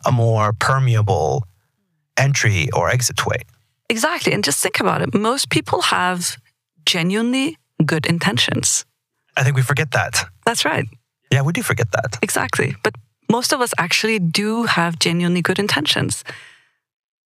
a 0.07 0.13
more 0.13 0.53
permeable 0.53 1.45
entry 2.17 2.69
or 2.73 2.89
exit 2.89 3.27
way. 3.27 3.43
Exactly. 3.89 4.33
And 4.33 4.45
just 4.45 4.61
think 4.61 4.81
about 4.81 5.03
it. 5.03 5.15
Most 5.15 5.51
people 5.51 5.83
have 5.83 6.37
genuinely 6.87 7.57
good 7.85 8.07
intentions. 8.07 8.85
I 9.37 9.43
think 9.43 9.57
we 9.57 9.63
forget 9.63 9.91
that. 9.93 10.25
That's 10.47 10.65
right. 10.65 10.87
Yeah, 11.31 11.43
we 11.43 11.53
do 11.53 11.63
forget 11.63 11.91
that. 11.93 12.19
Exactly. 12.23 12.77
But 12.83 12.95
most 13.31 13.53
of 13.53 13.61
us 13.61 13.75
actually 13.79 14.19
do 14.19 14.65
have 14.65 14.99
genuinely 14.99 15.43
good 15.43 15.59
intentions. 15.59 16.25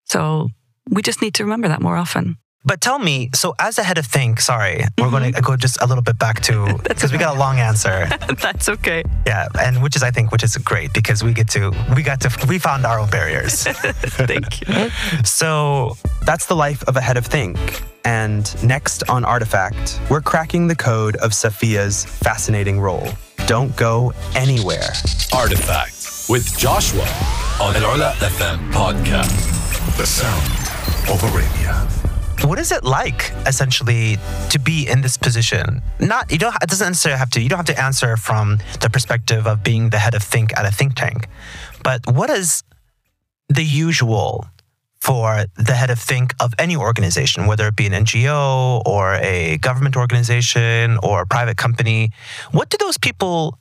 So 0.04 0.48
we 0.88 1.02
just 1.02 1.20
need 1.20 1.34
to 1.34 1.44
remember 1.44 1.68
that 1.68 1.82
more 1.82 1.96
often. 1.96 2.38
But 2.64 2.80
tell 2.80 2.98
me, 2.98 3.30
so 3.34 3.54
as 3.58 3.78
a 3.78 3.82
head 3.82 3.98
of 3.98 4.06
Think, 4.06 4.40
sorry, 4.40 4.84
we're 4.98 5.10
going 5.10 5.22
to 5.22 5.38
mm-hmm. 5.38 5.46
go 5.46 5.56
just 5.56 5.80
a 5.80 5.86
little 5.86 6.02
bit 6.02 6.18
back 6.18 6.40
to 6.42 6.78
because 6.88 7.12
we 7.12 7.18
got 7.18 7.36
a 7.36 7.38
long 7.38 7.58
answer. 7.58 8.08
That's 8.42 8.68
okay. 8.68 9.04
Yeah, 9.26 9.46
and 9.60 9.82
which 9.82 9.96
is 9.96 10.02
I 10.02 10.10
think 10.10 10.32
which 10.32 10.42
is 10.42 10.56
great 10.56 10.92
because 10.92 11.22
we 11.22 11.32
get 11.32 11.48
to 11.50 11.72
we 11.94 12.02
got 12.02 12.20
to 12.22 12.46
we 12.48 12.58
found 12.58 12.84
our 12.84 12.98
own 12.98 13.08
barriers. 13.10 13.64
Thank 13.64 14.66
you. 14.66 14.90
So 15.24 15.96
that's 16.26 16.46
the 16.46 16.56
life 16.56 16.82
of 16.84 16.96
a 16.96 17.00
head 17.00 17.16
of 17.16 17.26
Think. 17.26 17.58
And 18.04 18.44
next 18.64 19.08
on 19.08 19.24
Artifact, 19.24 20.00
we're 20.10 20.20
cracking 20.20 20.66
the 20.66 20.76
code 20.76 21.16
of 21.16 21.32
Safia's 21.32 22.04
fascinating 22.04 22.80
role. 22.80 23.08
Don't 23.46 23.74
go 23.76 24.12
anywhere. 24.34 24.90
Artifact 25.32 26.26
with 26.28 26.56
Joshua 26.58 27.06
on 27.60 27.76
Al 27.76 27.96
Ula 27.96 28.12
FM 28.18 28.70
podcast. 28.72 29.96
The 29.96 30.06
sound 30.06 30.68
of 31.10 31.22
Arabia. 31.32 31.97
What 32.44 32.58
is 32.58 32.72
it 32.72 32.84
like 32.84 33.32
essentially 33.46 34.16
to 34.50 34.58
be 34.58 34.86
in 34.88 35.00
this 35.00 35.16
position? 35.16 35.82
Not 35.98 36.30
you 36.30 36.38
don't 36.38 36.54
it 36.62 36.68
doesn't 36.68 36.88
necessarily 36.88 37.18
have 37.18 37.30
to 37.30 37.40
you 37.40 37.48
don't 37.48 37.58
have 37.58 37.66
to 37.76 37.80
answer 37.80 38.16
from 38.16 38.58
the 38.80 38.90
perspective 38.90 39.46
of 39.46 39.62
being 39.62 39.90
the 39.90 39.98
head 39.98 40.14
of 40.14 40.22
Think 40.22 40.56
at 40.56 40.64
a 40.64 40.70
think 40.70 40.94
tank. 40.94 41.28
But 41.82 42.06
what 42.06 42.30
is 42.30 42.62
the 43.48 43.64
usual 43.64 44.46
for 45.00 45.46
the 45.56 45.72
head 45.72 45.90
of 45.90 45.98
Think 45.98 46.34
of 46.40 46.52
any 46.58 46.76
organization, 46.76 47.46
whether 47.46 47.66
it 47.68 47.76
be 47.76 47.86
an 47.86 47.92
NGO 47.92 48.82
or 48.84 49.14
a 49.14 49.58
government 49.58 49.96
organization 49.96 50.98
or 51.02 51.22
a 51.22 51.26
private 51.26 51.56
company? 51.56 52.10
What 52.50 52.68
do 52.70 52.76
those 52.78 52.98
people 52.98 53.58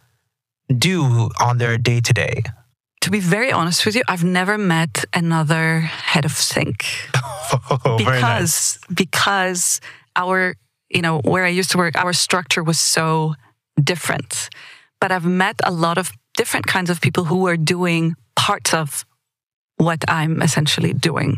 do 0.77 1.29
on 1.39 1.57
their 1.57 1.77
day 1.77 2.01
to 2.01 2.13
day? 2.13 2.43
To 3.01 3.11
be 3.11 3.19
very 3.19 3.51
honest 3.51 3.85
with 3.85 3.95
you, 3.95 4.03
I've 4.07 4.23
never 4.23 4.57
met 4.57 5.05
another 5.13 5.79
head 5.81 6.25
of 6.25 6.31
Think 6.31 6.85
because 7.97 8.79
because 8.93 9.79
our 10.15 10.55
you 10.89 11.01
know 11.01 11.19
where 11.19 11.45
I 11.45 11.49
used 11.49 11.71
to 11.71 11.77
work, 11.77 11.95
our 11.95 12.13
structure 12.13 12.63
was 12.63 12.79
so 12.79 13.35
different. 13.81 14.49
But 14.99 15.11
I've 15.11 15.25
met 15.25 15.55
a 15.63 15.71
lot 15.71 15.97
of 15.97 16.11
different 16.35 16.67
kinds 16.67 16.89
of 16.89 17.01
people 17.01 17.25
who 17.25 17.47
are 17.47 17.57
doing 17.57 18.15
parts 18.35 18.73
of 18.73 19.05
what 19.77 20.03
I'm 20.07 20.41
essentially 20.41 20.93
doing. 20.93 21.37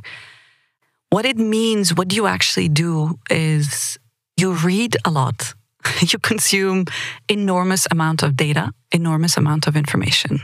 What 1.10 1.26
it 1.26 1.38
means, 1.38 1.94
what 1.94 2.14
you 2.14 2.28
actually 2.28 2.70
do 2.70 3.20
is 3.30 3.98
you 4.38 4.54
read 4.54 4.98
a 5.06 5.12
lot. 5.12 5.54
You 6.02 6.20
consume 6.20 6.86
enormous 7.28 7.88
amount 7.90 8.24
of 8.24 8.36
data, 8.36 8.72
enormous 8.92 9.38
amount 9.38 9.68
of 9.68 9.76
information. 9.76 10.40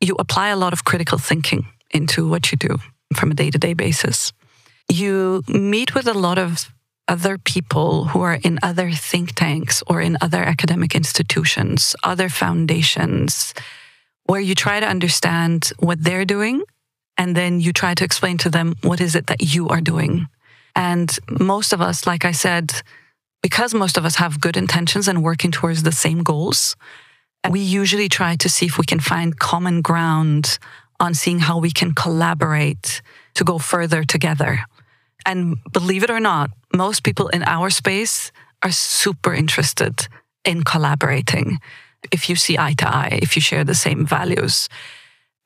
You 0.00 0.16
apply 0.18 0.48
a 0.48 0.56
lot 0.56 0.72
of 0.72 0.84
critical 0.84 1.18
thinking 1.18 1.66
into 1.90 2.28
what 2.28 2.50
you 2.50 2.56
do 2.56 2.78
from 3.14 3.30
a 3.30 3.34
day-to-day 3.34 3.74
basis. 3.74 4.32
You 4.88 5.42
meet 5.46 5.94
with 5.94 6.06
a 6.06 6.14
lot 6.14 6.38
of 6.38 6.70
other 7.06 7.38
people 7.38 8.04
who 8.04 8.22
are 8.22 8.38
in 8.42 8.58
other 8.62 8.90
think 8.92 9.34
tanks 9.34 9.82
or 9.88 10.00
in 10.00 10.16
other 10.20 10.42
academic 10.42 10.94
institutions, 10.94 11.94
other 12.04 12.28
foundations, 12.28 13.52
where 14.24 14.40
you 14.40 14.54
try 14.54 14.80
to 14.80 14.86
understand 14.86 15.72
what 15.80 16.02
they're 16.02 16.24
doing 16.24 16.62
and 17.18 17.36
then 17.36 17.60
you 17.60 17.72
try 17.72 17.94
to 17.94 18.04
explain 18.04 18.38
to 18.38 18.48
them 18.48 18.74
what 18.82 19.00
is 19.00 19.14
it 19.14 19.26
that 19.26 19.54
you 19.54 19.68
are 19.68 19.80
doing. 19.80 20.28
And 20.76 21.18
most 21.28 21.72
of 21.72 21.80
us, 21.80 22.06
like 22.06 22.24
I 22.24 22.32
said, 22.32 22.72
because 23.42 23.74
most 23.74 23.98
of 23.98 24.04
us 24.04 24.16
have 24.16 24.40
good 24.40 24.56
intentions 24.56 25.08
and 25.08 25.22
working 25.22 25.50
towards 25.50 25.82
the 25.82 25.92
same 25.92 26.22
goals, 26.22 26.76
we 27.48 27.60
usually 27.60 28.08
try 28.08 28.36
to 28.36 28.48
see 28.48 28.66
if 28.66 28.78
we 28.78 28.84
can 28.84 29.00
find 29.00 29.38
common 29.38 29.80
ground 29.80 30.58
on 30.98 31.14
seeing 31.14 31.38
how 31.38 31.58
we 31.58 31.70
can 31.70 31.94
collaborate 31.94 33.00
to 33.34 33.44
go 33.44 33.58
further 33.58 34.04
together. 34.04 34.60
And 35.24 35.56
believe 35.72 36.02
it 36.02 36.10
or 36.10 36.20
not, 36.20 36.50
most 36.74 37.02
people 37.02 37.28
in 37.28 37.42
our 37.44 37.70
space 37.70 38.32
are 38.62 38.72
super 38.72 39.32
interested 39.32 40.08
in 40.44 40.62
collaborating. 40.64 41.58
If 42.12 42.28
you 42.28 42.36
see 42.36 42.58
eye 42.58 42.74
to 42.78 42.88
eye, 42.88 43.18
if 43.22 43.36
you 43.36 43.42
share 43.42 43.64
the 43.64 43.74
same 43.74 44.06
values, 44.06 44.68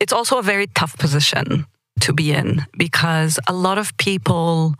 it's 0.00 0.12
also 0.12 0.38
a 0.38 0.42
very 0.42 0.66
tough 0.66 0.98
position 0.98 1.66
to 2.00 2.12
be 2.12 2.32
in 2.32 2.66
because 2.76 3.38
a 3.46 3.52
lot 3.52 3.78
of 3.78 3.96
people 3.96 4.74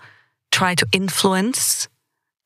try 0.51 0.75
to 0.75 0.87
influence 0.93 1.89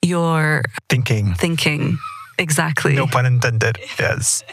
your 0.02 0.62
Thinking. 0.88 1.34
thinking. 1.34 1.98
Exactly. 2.38 2.94
No 2.94 3.06
pun 3.06 3.26
intended. 3.26 3.78
Yes. 3.98 4.44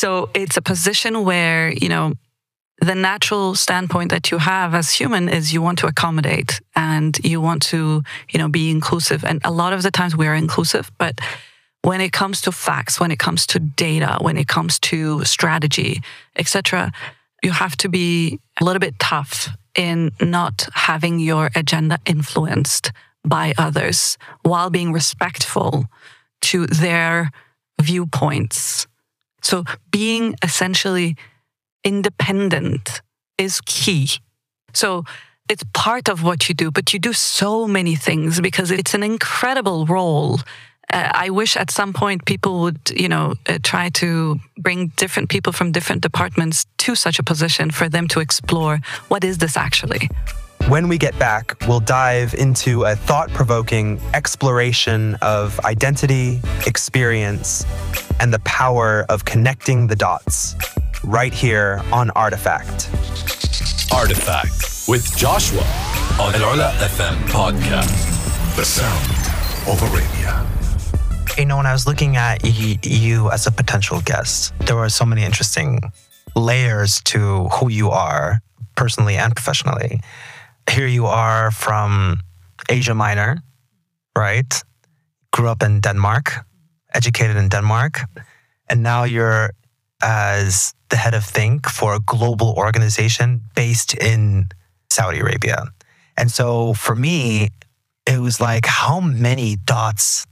So 0.00 0.30
it's 0.32 0.56
a 0.56 0.62
position 0.62 1.24
where, 1.26 1.70
you 1.70 1.90
know, 1.90 2.14
the 2.80 2.94
natural 2.94 3.54
standpoint 3.54 4.10
that 4.10 4.30
you 4.30 4.38
have 4.38 4.74
as 4.74 4.90
human 4.90 5.28
is 5.28 5.52
you 5.52 5.60
want 5.60 5.78
to 5.80 5.86
accommodate 5.86 6.58
and 6.74 7.18
you 7.22 7.38
want 7.38 7.60
to, 7.64 8.02
you 8.30 8.38
know, 8.38 8.48
be 8.48 8.70
inclusive. 8.70 9.26
And 9.26 9.42
a 9.44 9.50
lot 9.50 9.74
of 9.74 9.82
the 9.82 9.90
times 9.90 10.16
we 10.16 10.26
are 10.26 10.34
inclusive, 10.34 10.90
but 10.96 11.20
when 11.82 12.00
it 12.00 12.12
comes 12.12 12.40
to 12.40 12.50
facts, 12.50 12.98
when 12.98 13.10
it 13.10 13.18
comes 13.18 13.46
to 13.48 13.58
data, 13.58 14.16
when 14.22 14.38
it 14.38 14.48
comes 14.48 14.78
to 14.78 15.22
strategy, 15.26 16.00
etc., 16.34 16.90
you 17.42 17.50
have 17.50 17.76
to 17.76 17.90
be 17.90 18.40
a 18.58 18.64
little 18.64 18.80
bit 18.80 18.98
tough 18.98 19.50
in 19.74 20.12
not 20.18 20.66
having 20.72 21.18
your 21.18 21.50
agenda 21.54 21.98
influenced 22.06 22.90
by 23.22 23.52
others 23.58 24.16
while 24.44 24.70
being 24.70 24.94
respectful 24.94 25.84
to 26.40 26.66
their 26.68 27.30
viewpoints. 27.78 28.86
So 29.42 29.64
being 29.90 30.34
essentially 30.42 31.16
independent 31.84 33.02
is 33.38 33.60
key. 33.64 34.10
So 34.72 35.04
it's 35.48 35.64
part 35.72 36.08
of 36.08 36.22
what 36.22 36.48
you 36.48 36.54
do, 36.54 36.70
but 36.70 36.92
you 36.92 36.98
do 36.98 37.12
so 37.12 37.66
many 37.66 37.96
things 37.96 38.40
because 38.40 38.70
it's 38.70 38.94
an 38.94 39.02
incredible 39.02 39.84
role. 39.86 40.38
Uh, 40.92 41.10
I 41.12 41.30
wish 41.30 41.56
at 41.56 41.70
some 41.70 41.92
point 41.92 42.24
people 42.24 42.60
would, 42.60 42.78
you 42.94 43.08
know, 43.08 43.34
uh, 43.48 43.58
try 43.62 43.90
to 43.90 44.38
bring 44.58 44.88
different 44.96 45.28
people 45.28 45.52
from 45.52 45.72
different 45.72 46.02
departments 46.02 46.66
to 46.78 46.94
such 46.94 47.18
a 47.18 47.22
position 47.22 47.70
for 47.70 47.88
them 47.88 48.08
to 48.08 48.20
explore 48.20 48.80
what 49.08 49.24
is 49.24 49.38
this 49.38 49.56
actually. 49.56 50.08
When 50.68 50.86
we 50.88 50.98
get 50.98 51.18
back, 51.18 51.56
we'll 51.66 51.80
dive 51.80 52.32
into 52.34 52.84
a 52.84 52.94
thought 52.94 53.28
provoking 53.30 54.00
exploration 54.14 55.16
of 55.20 55.58
identity, 55.60 56.40
experience, 56.66 57.64
and 58.20 58.32
the 58.32 58.38
power 58.40 59.04
of 59.08 59.24
connecting 59.24 59.88
the 59.88 59.96
dots 59.96 60.54
right 61.02 61.32
here 61.32 61.82
on 61.92 62.10
Artifact. 62.10 62.88
Artifact 63.92 64.84
with 64.86 65.16
Joshua 65.16 65.62
on 66.20 66.34
Al 66.36 66.54
Ula 66.54 66.70
FM 66.78 67.16
podcast. 67.26 67.90
The 68.54 68.64
sound 68.64 69.68
of 69.68 69.82
Arabia. 69.90 70.46
You 71.36 71.46
know, 71.46 71.56
when 71.56 71.66
I 71.66 71.72
was 71.72 71.86
looking 71.86 72.16
at 72.16 72.42
y- 72.44 72.78
you 72.82 73.30
as 73.30 73.46
a 73.46 73.50
potential 73.50 74.00
guest, 74.02 74.52
there 74.60 74.76
were 74.76 74.88
so 74.88 75.04
many 75.04 75.24
interesting 75.24 75.80
layers 76.36 77.00
to 77.06 77.48
who 77.48 77.70
you 77.70 77.90
are 77.90 78.40
personally 78.76 79.16
and 79.16 79.34
professionally. 79.34 80.00
Here 80.70 80.86
you 80.86 81.06
are 81.06 81.50
from 81.50 82.20
Asia 82.68 82.94
Minor, 82.94 83.42
right? 84.16 84.62
Grew 85.32 85.48
up 85.48 85.64
in 85.64 85.80
Denmark, 85.80 86.46
educated 86.94 87.36
in 87.36 87.48
Denmark, 87.48 88.02
and 88.68 88.80
now 88.80 89.02
you're 89.02 89.50
as 90.00 90.72
the 90.90 90.96
head 90.96 91.12
of 91.14 91.24
Think 91.24 91.68
for 91.68 91.94
a 91.94 91.98
global 91.98 92.54
organization 92.56 93.40
based 93.56 93.94
in 93.94 94.48
Saudi 94.90 95.18
Arabia. 95.18 95.64
And 96.16 96.30
so 96.30 96.72
for 96.74 96.94
me, 96.94 97.48
it 98.06 98.20
was 98.20 98.40
like, 98.40 98.66
how 98.66 99.00
many 99.00 99.56
dots 99.56 100.24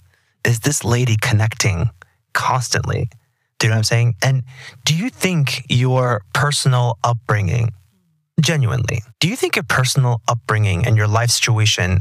is 0.44 0.60
this 0.60 0.84
lady 0.84 1.16
connecting 1.20 1.90
constantly? 2.32 3.10
Do 3.58 3.66
you 3.66 3.70
know 3.70 3.74
what 3.74 3.78
I'm 3.78 3.84
saying? 3.84 4.14
And 4.22 4.44
do 4.84 4.94
you 4.94 5.10
think 5.10 5.64
your 5.68 6.22
personal 6.32 6.96
upbringing, 7.02 7.70
genuinely, 8.40 9.02
do 9.20 9.28
you 9.28 9.36
think 9.36 9.56
your 9.56 9.64
personal 9.64 10.20
upbringing 10.28 10.86
and 10.86 10.96
your 10.96 11.08
life 11.08 11.30
situation 11.30 12.00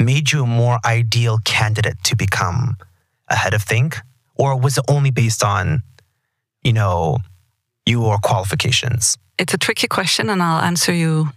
made 0.00 0.32
you 0.32 0.44
a 0.44 0.46
more 0.46 0.78
ideal 0.84 1.38
candidate 1.44 2.02
to 2.04 2.16
become 2.16 2.76
a 3.28 3.36
head 3.36 3.54
of 3.54 3.62
Think? 3.62 3.98
Or 4.36 4.58
was 4.58 4.78
it 4.78 4.84
only 4.88 5.10
based 5.10 5.42
on, 5.42 5.82
you 6.62 6.72
know, 6.72 7.18
your 7.84 8.18
qualifications? 8.18 9.18
It's 9.38 9.54
a 9.54 9.58
tricky 9.58 9.88
question, 9.88 10.30
and 10.30 10.42
I'll 10.42 10.62
answer 10.62 10.92
you 10.92 11.30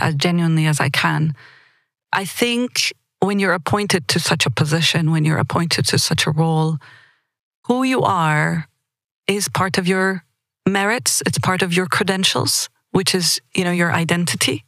as 0.00 0.14
genuinely 0.14 0.66
as 0.66 0.80
I 0.80 0.88
can. 0.88 1.34
I 2.12 2.24
think 2.24 2.92
when 3.20 3.38
you're 3.38 3.54
appointed 3.54 4.06
to 4.08 4.20
such 4.20 4.46
a 4.46 4.50
position, 4.50 5.10
when 5.10 5.24
you're 5.24 5.38
appointed 5.38 5.86
to 5.86 5.98
such 5.98 6.26
a 6.26 6.30
role, 6.30 6.78
who 7.66 7.82
you 7.82 8.02
are 8.02 8.68
is 9.26 9.48
part 9.48 9.78
of 9.78 9.88
your 9.88 10.24
merits, 10.68 11.22
it's 11.26 11.38
part 11.38 11.62
of 11.62 11.72
your 11.72 11.86
credentials, 11.86 12.68
which 12.94 13.14
is, 13.14 13.40
you 13.54 13.64
know, 13.64 13.72
your 13.72 13.92
identity 13.92 14.64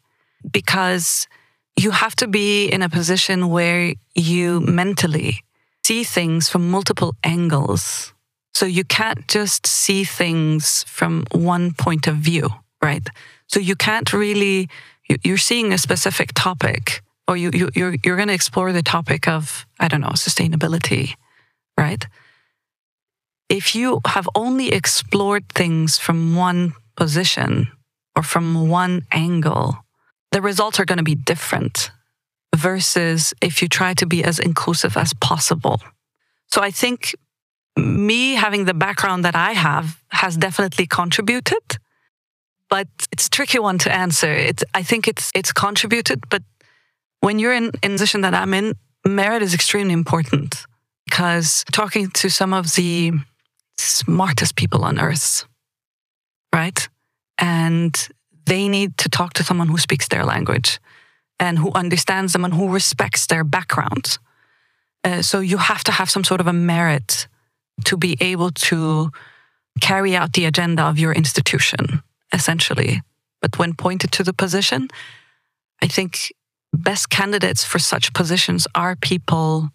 because 0.52 1.28
you 1.76 1.90
have 1.92 2.16
to 2.16 2.26
be 2.26 2.66
in 2.66 2.82
a 2.82 2.88
position 2.88 3.48
where 3.48 3.94
you 4.14 4.60
mentally 4.60 5.44
see 5.86 6.04
things 6.04 6.48
from 6.48 6.70
multiple 6.70 7.14
angles. 7.24 8.12
So 8.54 8.66
you 8.66 8.84
can't 8.84 9.28
just 9.28 9.66
see 9.66 10.04
things 10.04 10.84
from 10.88 11.24
one 11.32 11.72
point 11.74 12.06
of 12.08 12.16
view, 12.16 12.48
right? 12.82 13.06
So 13.48 13.60
you 13.60 13.76
can't 13.76 14.12
really 14.12 14.68
you- 15.08 15.18
you're 15.22 15.46
seeing 15.50 15.72
a 15.72 15.78
specific 15.78 16.32
topic 16.34 17.02
or 17.28 17.36
you, 17.36 17.50
you 17.54 17.70
you're 17.74 17.96
you're 18.04 18.16
going 18.16 18.28
to 18.28 18.34
explore 18.34 18.72
the 18.72 18.82
topic 18.82 19.28
of 19.28 19.66
I 19.78 19.88
don't 19.88 20.00
know 20.00 20.16
sustainability, 20.28 21.14
right? 21.78 22.04
If 23.48 23.74
you 23.74 24.00
have 24.06 24.28
only 24.34 24.72
explored 24.72 25.48
things 25.50 25.98
from 25.98 26.34
one 26.34 26.74
position 26.96 27.68
or 28.16 28.22
from 28.22 28.68
one 28.68 29.02
angle, 29.12 29.76
the 30.32 30.42
results 30.42 30.80
are 30.80 30.84
going 30.84 30.98
to 30.98 31.04
be 31.04 31.14
different 31.14 31.90
versus 32.54 33.34
if 33.42 33.60
you 33.60 33.68
try 33.68 33.94
to 33.94 34.06
be 34.06 34.24
as 34.24 34.38
inclusive 34.38 34.96
as 34.96 35.12
possible. 35.14 35.80
So 36.48 36.62
I 36.62 36.70
think 36.70 37.14
me 37.76 38.34
having 38.34 38.64
the 38.64 38.74
background 38.74 39.24
that 39.24 39.36
I 39.36 39.52
have 39.52 40.02
has 40.08 40.36
definitely 40.36 40.86
contributed 40.86 41.78
but 42.68 42.88
it's 43.12 43.26
a 43.26 43.30
tricky 43.30 43.58
one 43.58 43.78
to 43.78 43.92
answer. 43.92 44.32
It's 44.32 44.64
I 44.74 44.82
think 44.82 45.08
it's 45.08 45.30
it's 45.34 45.52
contributed, 45.52 46.28
but 46.28 46.42
when 47.20 47.38
you're 47.38 47.54
in, 47.54 47.70
in 47.82 47.92
the 47.92 47.94
position 47.94 48.20
that 48.22 48.34
I'm 48.34 48.54
in, 48.54 48.74
merit 49.04 49.42
is 49.42 49.54
extremely 49.54 49.92
important 49.92 50.66
because 51.04 51.64
talking 51.72 52.10
to 52.10 52.28
some 52.28 52.52
of 52.52 52.74
the 52.74 53.12
smartest 53.78 54.56
people 54.56 54.84
on 54.84 54.98
earth, 54.98 55.44
right? 56.52 56.88
And 57.38 58.08
they 58.46 58.68
need 58.68 58.96
to 58.98 59.08
talk 59.08 59.34
to 59.34 59.44
someone 59.44 59.68
who 59.68 59.78
speaks 59.78 60.08
their 60.08 60.24
language 60.24 60.78
and 61.38 61.58
who 61.58 61.72
understands 61.72 62.32
them 62.32 62.44
and 62.44 62.54
who 62.54 62.72
respects 62.72 63.26
their 63.26 63.44
background. 63.44 64.18
Uh, 65.04 65.22
so 65.22 65.40
you 65.40 65.58
have 65.58 65.84
to 65.84 65.92
have 65.92 66.10
some 66.10 66.24
sort 66.24 66.40
of 66.40 66.46
a 66.46 66.52
merit 66.52 67.28
to 67.84 67.96
be 67.96 68.16
able 68.20 68.50
to 68.50 69.10
carry 69.80 70.16
out 70.16 70.32
the 70.32 70.46
agenda 70.46 70.82
of 70.82 70.98
your 70.98 71.12
institution 71.12 72.02
essentially. 72.32 73.02
But 73.40 73.58
when 73.58 73.74
pointed 73.74 74.12
to 74.12 74.22
the 74.22 74.32
position, 74.32 74.88
I 75.82 75.88
think 75.88 76.32
best 76.72 77.10
candidates 77.10 77.64
for 77.64 77.78
such 77.78 78.12
positions 78.12 78.66
are 78.74 78.96
people 78.96 79.70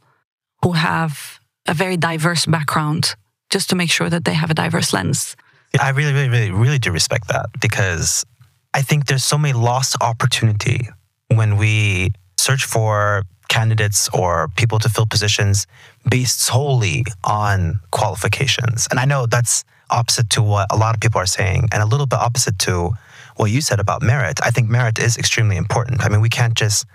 who 0.63 0.73
have 0.73 1.39
a 1.67 1.73
very 1.73 1.97
diverse 1.97 2.45
background, 2.45 3.15
just 3.49 3.69
to 3.69 3.75
make 3.75 3.89
sure 3.89 4.09
that 4.09 4.25
they 4.25 4.33
have 4.33 4.51
a 4.51 4.55
diverse 4.55 4.93
lens. 4.93 5.35
I 5.79 5.89
really, 5.89 6.13
really, 6.13 6.29
really, 6.29 6.51
really 6.51 6.79
do 6.79 6.91
respect 6.91 7.27
that 7.29 7.47
because 7.61 8.25
I 8.73 8.81
think 8.81 9.05
there's 9.05 9.23
so 9.23 9.37
many 9.37 9.53
lost 9.53 9.95
opportunity 10.01 10.89
when 11.29 11.57
we 11.57 12.11
search 12.37 12.65
for 12.65 13.23
candidates 13.47 14.09
or 14.13 14.47
people 14.55 14.79
to 14.79 14.89
fill 14.89 15.05
positions 15.05 15.67
based 16.09 16.41
solely 16.41 17.05
on 17.23 17.79
qualifications. 17.91 18.87
And 18.89 18.99
I 18.99 19.05
know 19.05 19.25
that's 19.25 19.63
opposite 19.89 20.29
to 20.31 20.41
what 20.41 20.67
a 20.71 20.77
lot 20.77 20.95
of 20.95 21.01
people 21.01 21.19
are 21.19 21.25
saying 21.25 21.67
and 21.71 21.83
a 21.83 21.85
little 21.85 22.05
bit 22.05 22.19
opposite 22.19 22.57
to 22.59 22.91
what 23.35 23.51
you 23.51 23.61
said 23.61 23.79
about 23.79 24.01
merit. 24.01 24.39
I 24.43 24.51
think 24.51 24.69
merit 24.69 24.99
is 24.99 25.17
extremely 25.17 25.57
important. 25.57 26.03
I 26.03 26.09
mean, 26.09 26.21
we 26.21 26.29
can't 26.29 26.53
just 26.53 26.85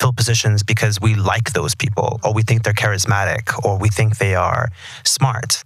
fill 0.00 0.12
positions 0.12 0.62
because 0.62 1.00
we 1.00 1.14
like 1.14 1.52
those 1.52 1.74
people 1.74 2.20
or 2.24 2.32
we 2.34 2.42
think 2.42 2.64
they're 2.64 2.72
charismatic 2.72 3.64
or 3.64 3.78
we 3.78 3.88
think 3.88 4.18
they 4.18 4.34
are 4.34 4.68
smart. 5.04 5.62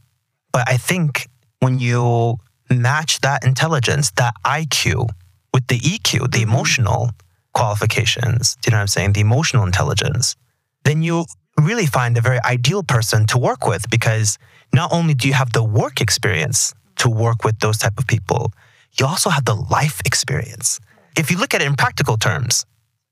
But 0.52 0.68
I 0.68 0.76
think 0.76 1.28
when 1.60 1.78
you 1.78 2.38
match 2.70 3.20
that 3.20 3.44
intelligence, 3.44 4.10
that 4.12 4.34
IQ 4.44 5.08
with 5.52 5.66
the 5.68 5.78
EQ, 5.78 6.30
the 6.32 6.40
mm-hmm. 6.40 6.50
emotional 6.50 7.10
qualifications, 7.54 8.56
do 8.60 8.68
you 8.68 8.70
know 8.72 8.78
what 8.78 8.82
I'm 8.82 8.88
saying? 8.88 9.12
The 9.14 9.20
emotional 9.20 9.64
intelligence, 9.64 10.36
then 10.84 11.02
you 11.02 11.24
really 11.58 11.86
find 11.86 12.16
a 12.18 12.20
very 12.20 12.38
ideal 12.44 12.82
person 12.82 13.26
to 13.26 13.38
work 13.38 13.66
with 13.66 13.88
because 13.90 14.38
not 14.74 14.92
only 14.92 15.14
do 15.14 15.26
you 15.26 15.34
have 15.34 15.52
the 15.52 15.64
work 15.64 16.00
experience 16.00 16.74
to 16.96 17.08
work 17.08 17.44
with 17.44 17.58
those 17.60 17.78
type 17.78 17.98
of 17.98 18.06
people, 18.06 18.52
you 18.98 19.06
also 19.06 19.30
have 19.30 19.44
the 19.44 19.54
life 19.54 20.00
experience. 20.04 20.78
If 21.16 21.30
you 21.30 21.38
look 21.38 21.54
at 21.54 21.62
it 21.62 21.66
in 21.66 21.76
practical 21.76 22.16
terms, 22.16 22.66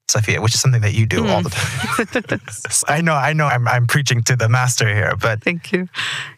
Sophia, 0.09 0.41
which 0.43 0.55
is 0.55 0.61
something 0.61 0.83
that 0.83 0.93
you 0.93 1.07
do 1.07 1.27
all 1.27 1.43
the 1.43 1.49
mm. 1.49 2.29
time. 2.29 2.41
I 2.89 3.01
know, 3.01 3.15
I 3.15 3.33
know 3.33 3.47
I'm, 3.47 3.67
I'm 3.67 3.87
preaching 3.87 4.23
to 4.25 4.37
the 4.37 4.49
master 4.49 4.87
here, 4.93 5.15
but 5.21 5.43
Thank 5.43 5.73
you. 5.73 5.89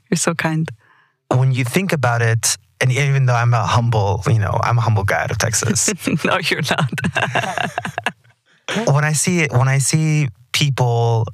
You're 0.08 0.18
so 0.18 0.34
kind. 0.34 0.70
when 1.28 1.52
you 1.52 1.64
think 1.64 1.92
about 1.92 2.22
it, 2.22 2.56
and 2.80 2.92
even 2.92 3.26
though 3.26 3.34
I'm 3.34 3.54
a 3.54 3.66
humble, 3.66 4.22
you 4.26 4.38
know, 4.38 4.58
I'm 4.62 4.78
a 4.78 4.80
humble 4.80 5.04
guy 5.04 5.22
out 5.22 5.30
of 5.30 5.38
Texas. 5.38 5.92
no, 6.24 6.38
you're 6.38 6.62
not. 6.70 6.90
when 8.92 9.04
I 9.04 9.12
see 9.12 9.46
when 9.50 9.68
I 9.68 9.78
see 9.78 10.28
people 10.52 11.26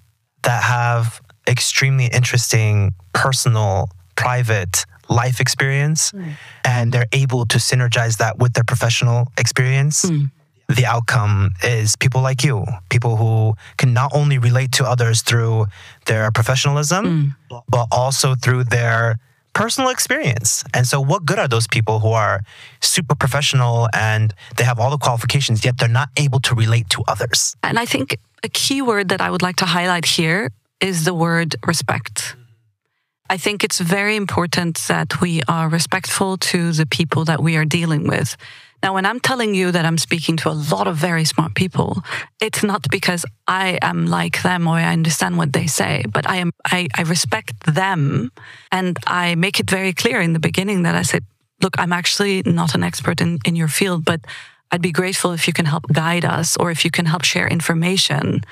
that 0.42 0.62
have 0.62 1.20
extremely 1.48 2.06
interesting 2.06 2.92
personal, 3.12 3.88
private 4.16 4.84
life 5.08 5.40
experience, 5.40 6.10
hmm. 6.10 6.30
and 6.64 6.92
they're 6.92 7.06
able 7.12 7.46
to 7.46 7.58
synergize 7.58 8.18
that 8.18 8.38
with 8.38 8.52
their 8.52 8.64
professional 8.64 9.26
experience, 9.36 10.08
hmm. 10.08 10.24
the 10.68 10.86
outcome 10.86 11.50
is 11.64 11.96
people 11.96 12.20
like 12.20 12.44
you, 12.44 12.64
people 12.88 13.16
who 13.16 13.54
can 13.78 13.92
not 13.92 14.12
only 14.14 14.38
relate 14.38 14.72
to 14.72 14.84
others 14.84 15.22
through 15.22 15.66
their 16.06 16.30
professionalism, 16.30 17.34
hmm. 17.50 17.56
but 17.68 17.88
also 17.90 18.34
through 18.34 18.64
their 18.64 19.18
personal 19.54 19.90
experience. 19.90 20.64
And 20.74 20.86
so, 20.86 21.00
what 21.00 21.24
good 21.24 21.38
are 21.38 21.48
those 21.48 21.66
people 21.66 22.00
who 22.00 22.12
are 22.12 22.42
super 22.80 23.14
professional 23.14 23.88
and 23.94 24.34
they 24.56 24.64
have 24.64 24.78
all 24.78 24.90
the 24.90 24.98
qualifications, 24.98 25.64
yet 25.64 25.78
they're 25.78 25.88
not 25.88 26.08
able 26.16 26.40
to 26.40 26.54
relate 26.54 26.88
to 26.90 27.02
others? 27.08 27.54
And 27.62 27.78
I 27.78 27.86
think 27.86 28.16
a 28.42 28.48
key 28.48 28.82
word 28.82 29.08
that 29.08 29.20
I 29.20 29.30
would 29.30 29.42
like 29.42 29.56
to 29.56 29.66
highlight 29.66 30.04
here 30.04 30.50
is 30.80 31.04
the 31.04 31.14
word 31.14 31.56
respect. 31.66 32.36
I 33.30 33.38
think 33.38 33.64
it's 33.64 33.80
very 33.80 34.16
important 34.16 34.78
that 34.88 35.20
we 35.20 35.42
are 35.48 35.68
respectful 35.68 36.36
to 36.52 36.72
the 36.72 36.84
people 36.84 37.24
that 37.24 37.42
we 37.42 37.56
are 37.56 37.64
dealing 37.64 38.06
with. 38.06 38.36
Now, 38.82 38.94
when 38.94 39.06
I'm 39.06 39.20
telling 39.20 39.54
you 39.54 39.70
that 39.70 39.84
I'm 39.84 39.98
speaking 39.98 40.36
to 40.38 40.50
a 40.50 40.58
lot 40.74 40.88
of 40.88 40.96
very 40.96 41.24
smart 41.24 41.54
people, 41.54 42.02
it's 42.40 42.64
not 42.64 42.90
because 42.90 43.24
I 43.46 43.78
am 43.80 44.06
like 44.06 44.42
them 44.42 44.66
or 44.66 44.74
I 44.74 44.92
understand 44.92 45.38
what 45.38 45.52
they 45.52 45.68
say, 45.68 46.04
but 46.12 46.28
I 46.28 46.36
am 46.36 46.50
I, 46.66 46.88
I 46.96 47.02
respect 47.02 47.54
them 47.74 48.32
and 48.72 48.98
I 49.06 49.36
make 49.36 49.60
it 49.60 49.70
very 49.70 49.92
clear 49.92 50.20
in 50.20 50.32
the 50.32 50.40
beginning 50.40 50.82
that 50.82 50.96
I 50.96 51.02
said, 51.02 51.24
look, 51.62 51.78
I'm 51.78 51.92
actually 51.92 52.42
not 52.44 52.74
an 52.74 52.82
expert 52.82 53.20
in, 53.20 53.38
in 53.44 53.54
your 53.54 53.68
field, 53.68 54.04
but 54.04 54.20
I'd 54.72 54.82
be 54.82 54.90
grateful 54.90 55.32
if 55.32 55.46
you 55.46 55.52
can 55.52 55.66
help 55.66 55.86
guide 55.92 56.24
us 56.24 56.56
or 56.56 56.72
if 56.72 56.84
you 56.84 56.90
can 56.90 57.06
help 57.06 57.22
share 57.22 57.46
information 57.46 58.42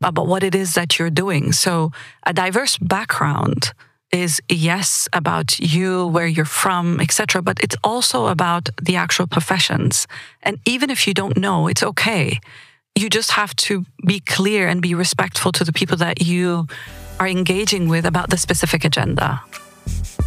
about 0.00 0.26
what 0.28 0.44
it 0.44 0.54
is 0.54 0.74
that 0.74 0.98
you're 0.98 1.10
doing. 1.10 1.52
So 1.52 1.90
a 2.24 2.32
diverse 2.32 2.78
background 2.78 3.72
is 4.12 4.40
yes 4.48 5.08
about 5.12 5.58
you 5.58 6.06
where 6.06 6.26
you're 6.26 6.44
from 6.44 7.00
etc 7.00 7.40
but 7.40 7.58
it's 7.62 7.76
also 7.82 8.26
about 8.26 8.68
the 8.80 8.96
actual 8.96 9.26
professions. 9.26 10.06
And 10.42 10.58
even 10.66 10.90
if 10.90 11.06
you 11.06 11.14
don't 11.14 11.36
know 11.36 11.66
it's 11.66 11.82
okay. 11.82 12.38
You 12.94 13.08
just 13.08 13.32
have 13.32 13.56
to 13.56 13.86
be 14.06 14.20
clear 14.20 14.68
and 14.68 14.82
be 14.82 14.94
respectful 14.94 15.50
to 15.52 15.64
the 15.64 15.72
people 15.72 15.96
that 15.96 16.20
you 16.20 16.66
are 17.18 17.26
engaging 17.26 17.88
with 17.88 18.04
about 18.04 18.28
the 18.28 18.36
specific 18.36 18.84
agenda. 18.84 19.42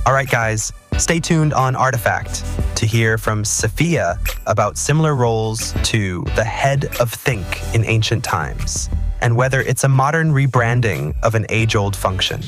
All 0.06 0.14
right, 0.14 0.30
guys, 0.30 0.72
stay 0.98 1.20
tuned 1.20 1.54
on 1.54 1.76
Artifact 1.76 2.44
to 2.78 2.86
hear 2.88 3.18
from 3.18 3.46
Sophia 3.46 4.18
about 4.48 4.78
similar 4.78 5.16
roles 5.16 5.74
to 5.84 6.24
the 6.36 6.44
head 6.44 6.86
of 7.00 7.12
Think 7.12 7.46
in 7.76 7.86
ancient 7.86 8.24
times 8.24 8.90
and 9.26 9.36
whether 9.36 9.60
it's 9.62 9.84
a 9.84 9.90
modern 9.90 10.32
rebranding 10.32 11.16
of 11.24 11.34
an 11.34 11.48
age 11.50 11.76
old 11.76 11.96
function. 11.96 12.40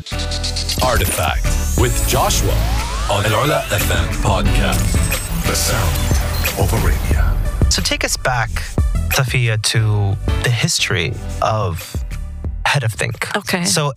Artifact 0.86 1.44
with 1.80 2.08
Joshua 2.08 2.54
on 3.10 3.26
Al 3.26 3.46
Ula 3.46 3.66
FM 3.70 4.08
podcast. 4.22 4.86
The 5.48 5.56
sound 5.56 5.96
of 6.62 6.72
Arabia. 6.80 7.36
So, 7.72 7.82
take 7.82 8.04
us 8.04 8.16
back, 8.16 8.52
Sophia, 9.12 9.58
to 9.58 10.16
the 10.44 10.52
history 10.52 11.14
of 11.42 12.06
head 12.68 12.84
of 12.84 12.94
think. 12.94 13.36
Okay. 13.36 13.66
So, 13.66 13.94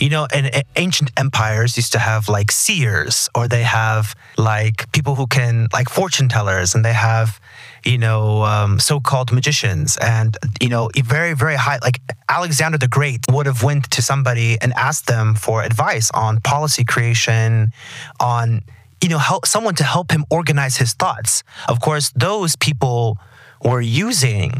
you 0.00 0.10
know, 0.10 0.26
in 0.34 0.46
in 0.46 0.62
ancient 0.74 1.12
empires 1.16 1.76
used 1.76 1.92
to 1.92 2.00
have 2.00 2.28
like 2.28 2.50
seers, 2.50 3.28
or 3.36 3.46
they 3.46 3.62
have 3.62 4.16
like 4.36 4.90
people 4.90 5.14
who 5.14 5.28
can 5.28 5.68
like 5.72 5.88
fortune 5.88 6.28
tellers, 6.28 6.74
and 6.74 6.84
they 6.84 6.92
have 7.10 7.40
you 7.86 7.98
know 7.98 8.42
um, 8.42 8.78
so-called 8.80 9.32
magicians, 9.32 9.96
and 9.98 10.36
you 10.60 10.68
know 10.68 10.90
very 11.04 11.34
very 11.34 11.54
high 11.54 11.78
like 11.82 12.00
Alexander 12.28 12.78
the 12.78 12.88
Great 12.88 13.20
would 13.30 13.46
have 13.46 13.62
went 13.62 13.90
to 13.92 14.02
somebody 14.02 14.58
and 14.60 14.72
asked 14.74 15.06
them 15.06 15.34
for 15.34 15.62
advice 15.62 16.10
on 16.10 16.40
policy 16.40 16.84
creation, 16.84 17.72
on 18.20 18.62
you 19.02 19.08
know 19.08 19.18
help 19.18 19.46
someone 19.46 19.74
to 19.76 19.84
help 19.84 20.10
him 20.10 20.24
organize 20.30 20.76
his 20.76 20.92
thoughts. 20.92 21.44
Of 21.68 21.80
course, 21.80 22.10
those 22.16 22.56
people 22.56 23.18
were 23.64 23.80
using 23.80 24.52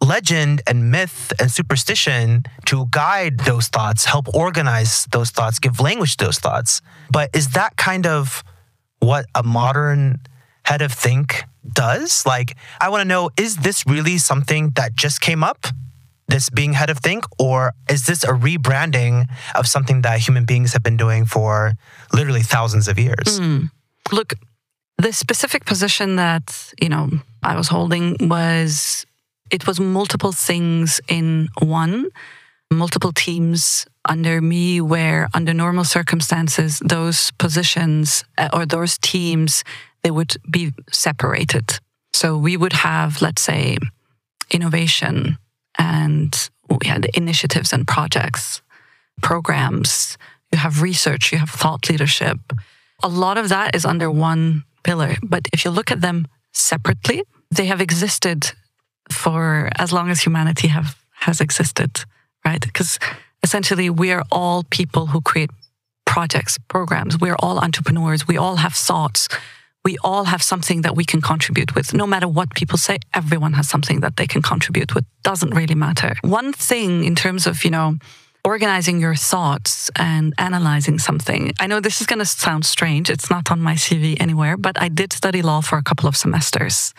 legend 0.00 0.62
and 0.66 0.90
myth 0.90 1.32
and 1.38 1.50
superstition 1.50 2.44
to 2.66 2.86
guide 2.90 3.40
those 3.40 3.68
thoughts, 3.68 4.06
help 4.06 4.34
organize 4.34 5.06
those 5.12 5.30
thoughts, 5.30 5.58
give 5.58 5.78
language 5.80 6.16
to 6.16 6.24
those 6.24 6.38
thoughts. 6.38 6.80
But 7.10 7.30
is 7.34 7.50
that 7.50 7.76
kind 7.76 8.06
of 8.06 8.42
what 9.00 9.26
a 9.34 9.42
modern 9.42 10.20
head 10.70 10.82
of 10.82 10.92
think 10.92 11.44
does? 11.72 12.24
Like, 12.24 12.56
I 12.80 12.88
want 12.88 13.02
to 13.02 13.08
know 13.08 13.30
is 13.36 13.56
this 13.66 13.84
really 13.86 14.18
something 14.18 14.72
that 14.76 14.94
just 14.94 15.20
came 15.20 15.42
up? 15.44 15.66
This 16.28 16.48
being 16.48 16.74
head 16.74 16.90
of 16.90 16.98
think, 16.98 17.24
or 17.38 17.72
is 17.88 18.06
this 18.06 18.22
a 18.22 18.34
rebranding 18.46 19.26
of 19.56 19.66
something 19.66 20.02
that 20.02 20.20
human 20.20 20.44
beings 20.44 20.72
have 20.74 20.82
been 20.82 20.96
doing 20.96 21.26
for 21.26 21.72
literally 22.12 22.42
thousands 22.42 22.86
of 22.88 22.98
years? 22.98 23.40
look 24.12 24.34
the 24.98 25.12
specific 25.12 25.64
position 25.64 26.16
that 26.16 26.72
you 26.82 26.88
know 26.88 27.08
i 27.42 27.56
was 27.56 27.68
holding 27.68 28.16
was 28.20 29.06
it 29.50 29.66
was 29.66 29.78
multiple 29.80 30.32
things 30.32 31.00
in 31.08 31.48
one 31.58 32.06
multiple 32.70 33.12
teams 33.12 33.86
under 34.14 34.40
me 34.40 34.80
where 34.80 35.28
under 35.34 35.54
normal 35.54 35.84
circumstances 35.84 36.80
those 36.84 37.30
positions 37.38 38.24
uh, 38.38 38.48
or 38.52 38.66
those 38.66 38.98
teams 38.98 39.64
they 40.02 40.10
would 40.10 40.36
be 40.50 40.72
separated 40.90 41.78
so 42.12 42.36
we 42.36 42.56
would 42.56 42.72
have 42.72 43.22
let's 43.22 43.42
say 43.42 43.76
innovation 44.50 45.38
and 45.78 46.50
we 46.68 46.88
had 46.88 47.04
initiatives 47.14 47.72
and 47.72 47.86
projects 47.86 48.62
programs 49.22 50.18
you 50.52 50.58
have 50.58 50.82
research 50.82 51.32
you 51.32 51.38
have 51.38 51.50
thought 51.50 51.88
leadership 51.88 52.38
a 53.02 53.08
lot 53.08 53.38
of 53.38 53.48
that 53.48 53.74
is 53.74 53.84
under 53.84 54.10
one 54.10 54.64
pillar. 54.82 55.16
But 55.22 55.48
if 55.52 55.64
you 55.64 55.70
look 55.70 55.90
at 55.90 56.00
them 56.00 56.26
separately, 56.52 57.22
they 57.50 57.66
have 57.66 57.80
existed 57.80 58.52
for 59.10 59.70
as 59.76 59.92
long 59.92 60.10
as 60.10 60.20
humanity 60.20 60.68
have 60.68 60.96
has 61.20 61.40
existed, 61.40 62.04
right? 62.44 62.60
Because 62.60 62.98
essentially 63.42 63.90
we 63.90 64.12
are 64.12 64.24
all 64.30 64.64
people 64.70 65.06
who 65.06 65.20
create 65.20 65.50
projects, 66.06 66.58
programs. 66.68 67.18
We're 67.18 67.36
all 67.38 67.58
entrepreneurs. 67.58 68.26
We 68.26 68.36
all 68.36 68.56
have 68.56 68.74
thoughts. 68.74 69.28
We 69.84 69.96
all 70.04 70.24
have 70.24 70.42
something 70.42 70.82
that 70.82 70.94
we 70.94 71.04
can 71.04 71.20
contribute 71.20 71.74
with. 71.74 71.94
No 71.94 72.06
matter 72.06 72.28
what 72.28 72.54
people 72.54 72.78
say, 72.78 72.98
everyone 73.14 73.54
has 73.54 73.68
something 73.68 74.00
that 74.00 74.16
they 74.16 74.26
can 74.26 74.42
contribute 74.42 74.94
with. 74.94 75.04
Doesn't 75.22 75.54
really 75.54 75.74
matter. 75.74 76.14
One 76.22 76.52
thing 76.52 77.04
in 77.04 77.14
terms 77.14 77.46
of, 77.46 77.64
you 77.64 77.70
know, 77.70 77.96
organizing 78.44 79.00
your 79.00 79.14
thoughts 79.14 79.90
and 79.96 80.34
analyzing 80.38 80.98
something. 80.98 81.52
I 81.60 81.66
know 81.66 81.80
this 81.80 82.00
is 82.00 82.06
going 82.06 82.20
to 82.20 82.24
sound 82.24 82.64
strange. 82.64 83.10
It's 83.10 83.30
not 83.30 83.50
on 83.50 83.60
my 83.60 83.74
CV 83.74 84.16
anywhere, 84.20 84.56
but 84.56 84.80
I 84.80 84.88
did 84.88 85.12
study 85.12 85.42
law 85.42 85.60
for 85.60 85.78
a 85.78 85.82
couple 85.82 86.08
of 86.08 86.16
semesters. 86.16 86.94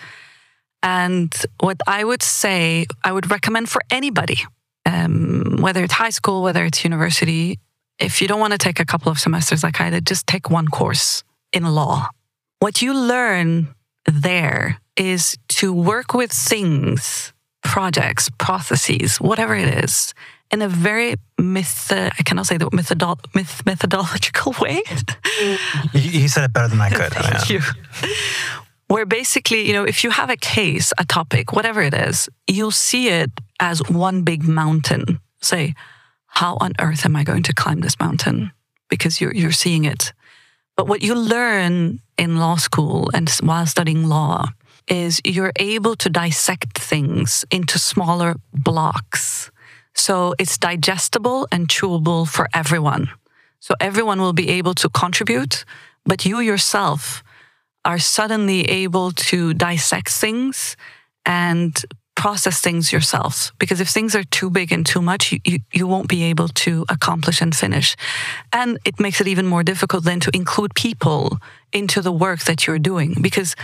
And 0.84 1.34
what 1.60 1.78
I 1.88 2.04
would 2.04 2.24
say, 2.24 2.86
I 3.04 3.12
would 3.12 3.30
recommend 3.30 3.70
for 3.70 3.82
anybody, 3.92 4.40
um, 4.86 5.58
whether 5.60 5.84
it's 5.84 5.94
high 5.94 6.10
school, 6.10 6.42
whether 6.42 6.66
it's 6.66 6.84
university, 6.84 7.60
if 8.00 8.22
you 8.22 8.28
don't 8.28 8.40
want 8.40 8.52
to 8.54 8.58
take 8.58 8.80
a 8.80 8.86
couple 8.86 9.12
of 9.12 9.20
semesters 9.20 9.64
like 9.64 9.80
I 9.80 9.92
did, 9.92 10.08
just 10.08 10.26
take 10.26 10.50
one 10.50 10.68
course 10.68 11.24
in 11.54 11.64
law. 11.64 12.10
What 12.62 12.82
you 12.82 12.94
learn 12.94 13.74
there 14.06 14.80
is 14.96 15.36
to 15.60 15.74
work 15.74 16.14
with 16.14 16.32
things, 16.32 17.34
projects, 17.64 18.30
processes, 18.38 19.18
whatever 19.20 19.56
it 19.56 19.84
is, 19.84 20.14
in 20.52 20.62
a 20.62 20.68
very 20.68 21.16
myth, 21.40 21.92
uh, 21.92 22.12
I 22.20 22.24
cannot 22.24 22.46
say 22.46 22.58
the 22.58 22.70
methodol- 22.70 23.18
myth- 23.34 23.66
methodological 23.66 24.54
way. 24.62 24.84
You, 25.94 26.02
you 26.22 26.28
said 26.28 26.44
it 26.44 26.54
better 26.54 26.68
than 26.68 26.82
I 26.82 26.90
could. 26.92 27.12
Thank 27.14 27.50
Yeah. 27.50 27.58
you. 27.58 28.10
Where 28.88 29.06
basically, 29.08 29.66
you 29.68 29.74
know, 29.74 29.86
if 29.86 30.04
you 30.04 30.12
have 30.12 30.30
a 30.30 30.36
case, 30.38 30.94
a 31.00 31.06
topic, 31.06 31.54
whatever 31.54 31.82
it 31.82 31.96
is, 31.96 32.30
you'll 32.48 32.72
see 32.90 33.08
it 33.08 33.32
as 33.60 33.82
one 33.90 34.22
big 34.24 34.44
mountain. 34.44 35.20
Say, 35.42 35.74
how 36.28 36.58
on 36.62 36.74
earth 36.80 37.06
am 37.06 37.16
I 37.16 37.24
going 37.24 37.44
to 37.44 37.54
climb 37.54 37.80
this 37.80 37.98
mountain? 38.00 38.52
Because 38.90 39.20
you're 39.22 39.34
you're 39.34 39.54
seeing 39.54 39.86
it. 39.86 40.14
But 40.76 40.88
what 40.88 41.02
you 41.02 41.16
learn 41.16 42.00
in 42.18 42.38
law 42.38 42.56
school 42.56 43.10
and 43.14 43.30
while 43.42 43.66
studying 43.66 44.08
law 44.08 44.50
is 44.88 45.22
you're 45.26 45.54
able 45.58 45.96
to 45.96 46.10
dissect 46.10 46.78
things 46.78 47.46
into 47.52 47.80
smaller 47.80 48.36
blocks. 48.54 49.52
So 49.94 50.34
it's 50.40 50.58
digestible 50.58 51.48
and 51.52 51.68
chewable 51.68 52.28
for 52.28 52.48
everyone. 52.54 53.10
So 53.60 53.76
everyone 53.80 54.20
will 54.20 54.34
be 54.34 54.50
able 54.50 54.74
to 54.76 54.90
contribute, 54.90 55.66
but 56.06 56.26
you 56.26 56.40
yourself 56.40 57.24
are 57.86 58.00
suddenly 58.00 58.70
able 58.70 59.12
to 59.12 59.54
dissect 59.54 60.10
things 60.10 60.76
and 61.26 61.84
process 62.22 62.62
things 62.62 62.94
yourself. 62.94 63.52
Because 63.58 63.82
if 63.82 63.90
things 63.90 64.14
are 64.14 64.24
too 64.26 64.52
big 64.52 64.72
and 64.72 64.86
too 64.86 65.02
much, 65.02 65.32
you, 65.32 65.40
you, 65.44 65.58
you 65.74 65.88
won't 65.88 66.08
be 66.08 66.22
able 66.30 66.50
to 66.66 66.86
accomplish 66.88 67.42
and 67.42 67.56
finish. 67.56 67.96
And 68.54 68.78
it 68.86 69.00
makes 69.00 69.22
it 69.22 69.28
even 69.28 69.48
more 69.48 69.64
difficult 69.64 70.04
then 70.04 70.20
to 70.20 70.30
include 70.32 70.76
people 70.76 71.40
into 71.74 72.00
the 72.00 72.12
work 72.12 72.42
that 72.42 72.68
you're 72.68 72.78
doing 72.92 73.16
because 73.22 73.56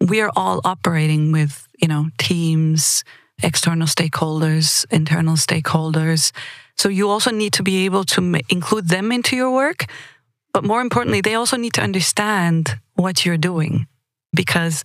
we 0.00 0.22
are 0.22 0.32
all 0.34 0.62
operating 0.64 1.32
with, 1.32 1.68
you 1.82 1.86
know, 1.86 2.08
teams, 2.16 3.04
external 3.42 3.86
stakeholders, 3.86 4.86
internal 4.90 5.36
stakeholders. 5.36 6.32
So 6.78 6.88
you 6.88 7.10
also 7.10 7.30
need 7.30 7.52
to 7.52 7.62
be 7.62 7.84
able 7.84 8.04
to 8.04 8.22
ma- 8.22 8.48
include 8.48 8.88
them 8.88 9.12
into 9.12 9.36
your 9.36 9.52
work. 9.52 9.84
But 10.54 10.64
more 10.64 10.80
importantly, 10.80 11.20
they 11.20 11.34
also 11.34 11.58
need 11.58 11.74
to 11.74 11.82
understand 11.82 12.78
what 12.94 13.26
you're 13.26 13.44
doing 13.52 13.86
because 14.32 14.82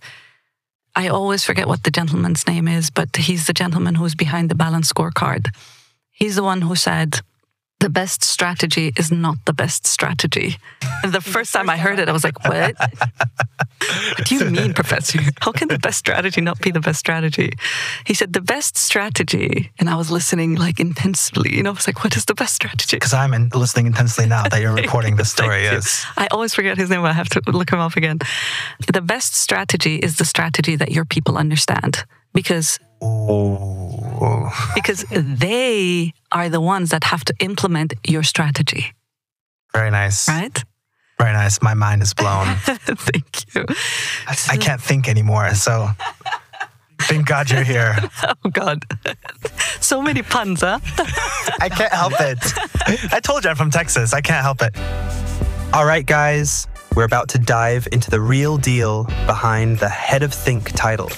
I 0.96 1.08
always 1.08 1.44
forget 1.44 1.66
what 1.66 1.82
the 1.82 1.90
gentleman's 1.90 2.46
name 2.46 2.68
is, 2.68 2.90
but 2.90 3.16
he's 3.16 3.46
the 3.46 3.52
gentleman 3.52 3.96
who's 3.96 4.14
behind 4.14 4.48
the 4.48 4.54
balance 4.54 4.92
scorecard. 4.92 5.48
He's 6.12 6.36
the 6.36 6.44
one 6.44 6.62
who 6.62 6.76
said, 6.76 7.20
the 7.84 7.90
best 7.90 8.24
strategy 8.24 8.94
is 8.96 9.12
not 9.12 9.36
the 9.44 9.52
best 9.52 9.86
strategy. 9.86 10.56
And 11.02 11.12
the 11.12 11.20
first 11.20 11.52
time 11.52 11.68
I 11.68 11.76
heard 11.76 11.98
it, 11.98 12.08
I 12.08 12.12
was 12.12 12.24
like, 12.24 12.42
what? 12.42 12.74
what 12.78 14.24
do 14.24 14.36
you 14.36 14.46
mean, 14.46 14.72
Professor? 14.72 15.18
How 15.42 15.52
can 15.52 15.68
the 15.68 15.78
best 15.78 15.98
strategy 15.98 16.40
not 16.40 16.58
be 16.62 16.70
the 16.70 16.80
best 16.80 16.98
strategy? 16.98 17.52
He 18.06 18.14
said, 18.14 18.32
the 18.32 18.40
best 18.40 18.78
strategy. 18.78 19.70
And 19.78 19.90
I 19.90 19.96
was 19.96 20.10
listening 20.10 20.54
like 20.54 20.80
intensely. 20.80 21.54
You 21.54 21.62
know, 21.62 21.72
I 21.72 21.74
was 21.74 21.86
like, 21.86 22.02
what 22.02 22.16
is 22.16 22.24
the 22.24 22.32
best 22.32 22.54
strategy? 22.54 22.96
Because 22.96 23.12
I'm 23.12 23.34
in, 23.34 23.50
listening 23.50 23.86
intensely 23.86 24.24
now 24.24 24.48
that 24.48 24.62
you're 24.62 24.74
recording 24.84 25.16
this 25.16 25.30
story. 25.32 25.64
Yes. 25.64 26.06
I 26.16 26.26
always 26.30 26.54
forget 26.54 26.78
his 26.78 26.88
name. 26.88 27.04
I 27.04 27.12
have 27.12 27.28
to 27.36 27.42
look 27.52 27.70
him 27.70 27.80
up 27.80 27.96
again. 27.98 28.18
The 28.90 29.02
best 29.02 29.34
strategy 29.34 29.96
is 29.96 30.16
the 30.16 30.24
strategy 30.24 30.74
that 30.76 30.90
your 30.90 31.04
people 31.04 31.36
understand 31.36 32.06
because 32.32 32.78
Because 34.74 35.04
they 35.10 36.12
are 36.32 36.48
the 36.48 36.60
ones 36.60 36.90
that 36.90 37.04
have 37.04 37.24
to 37.24 37.34
implement 37.40 37.94
your 38.06 38.22
strategy, 38.22 38.92
Very 39.72 39.90
nice. 39.90 40.28
right? 40.28 40.62
Very 41.18 41.32
nice. 41.32 41.62
My 41.62 41.74
mind 41.74 42.02
is 42.02 42.12
blown. 42.14 42.46
Thank 42.56 43.54
you. 43.54 43.64
I, 44.26 44.36
I 44.50 44.56
can't 44.56 44.80
think 44.80 45.08
anymore. 45.08 45.54
So 45.54 45.88
thank 47.02 47.26
God 47.26 47.50
you're 47.50 47.62
here. 47.64 47.96
Oh 48.44 48.50
God, 48.50 48.84
so 49.80 50.02
many 50.02 50.22
puns, 50.22 50.60
huh? 50.60 50.78
I 51.60 51.68
can't 51.68 51.92
help 51.92 52.14
it. 52.20 52.38
I 53.12 53.20
told 53.20 53.44
you 53.44 53.50
I'm 53.50 53.56
from 53.56 53.70
Texas. 53.70 54.12
I 54.12 54.20
can't 54.20 54.42
help 54.42 54.60
it. 54.62 54.76
All 55.74 55.84
right, 55.86 56.04
guys, 56.04 56.66
we're 56.94 57.04
about 57.04 57.28
to 57.30 57.38
dive 57.38 57.86
into 57.92 58.10
the 58.10 58.20
real 58.20 58.56
deal 58.58 59.04
behind 59.26 59.78
the 59.78 59.88
Head 59.88 60.22
of 60.22 60.32
Think 60.34 60.72
title. 60.72 61.10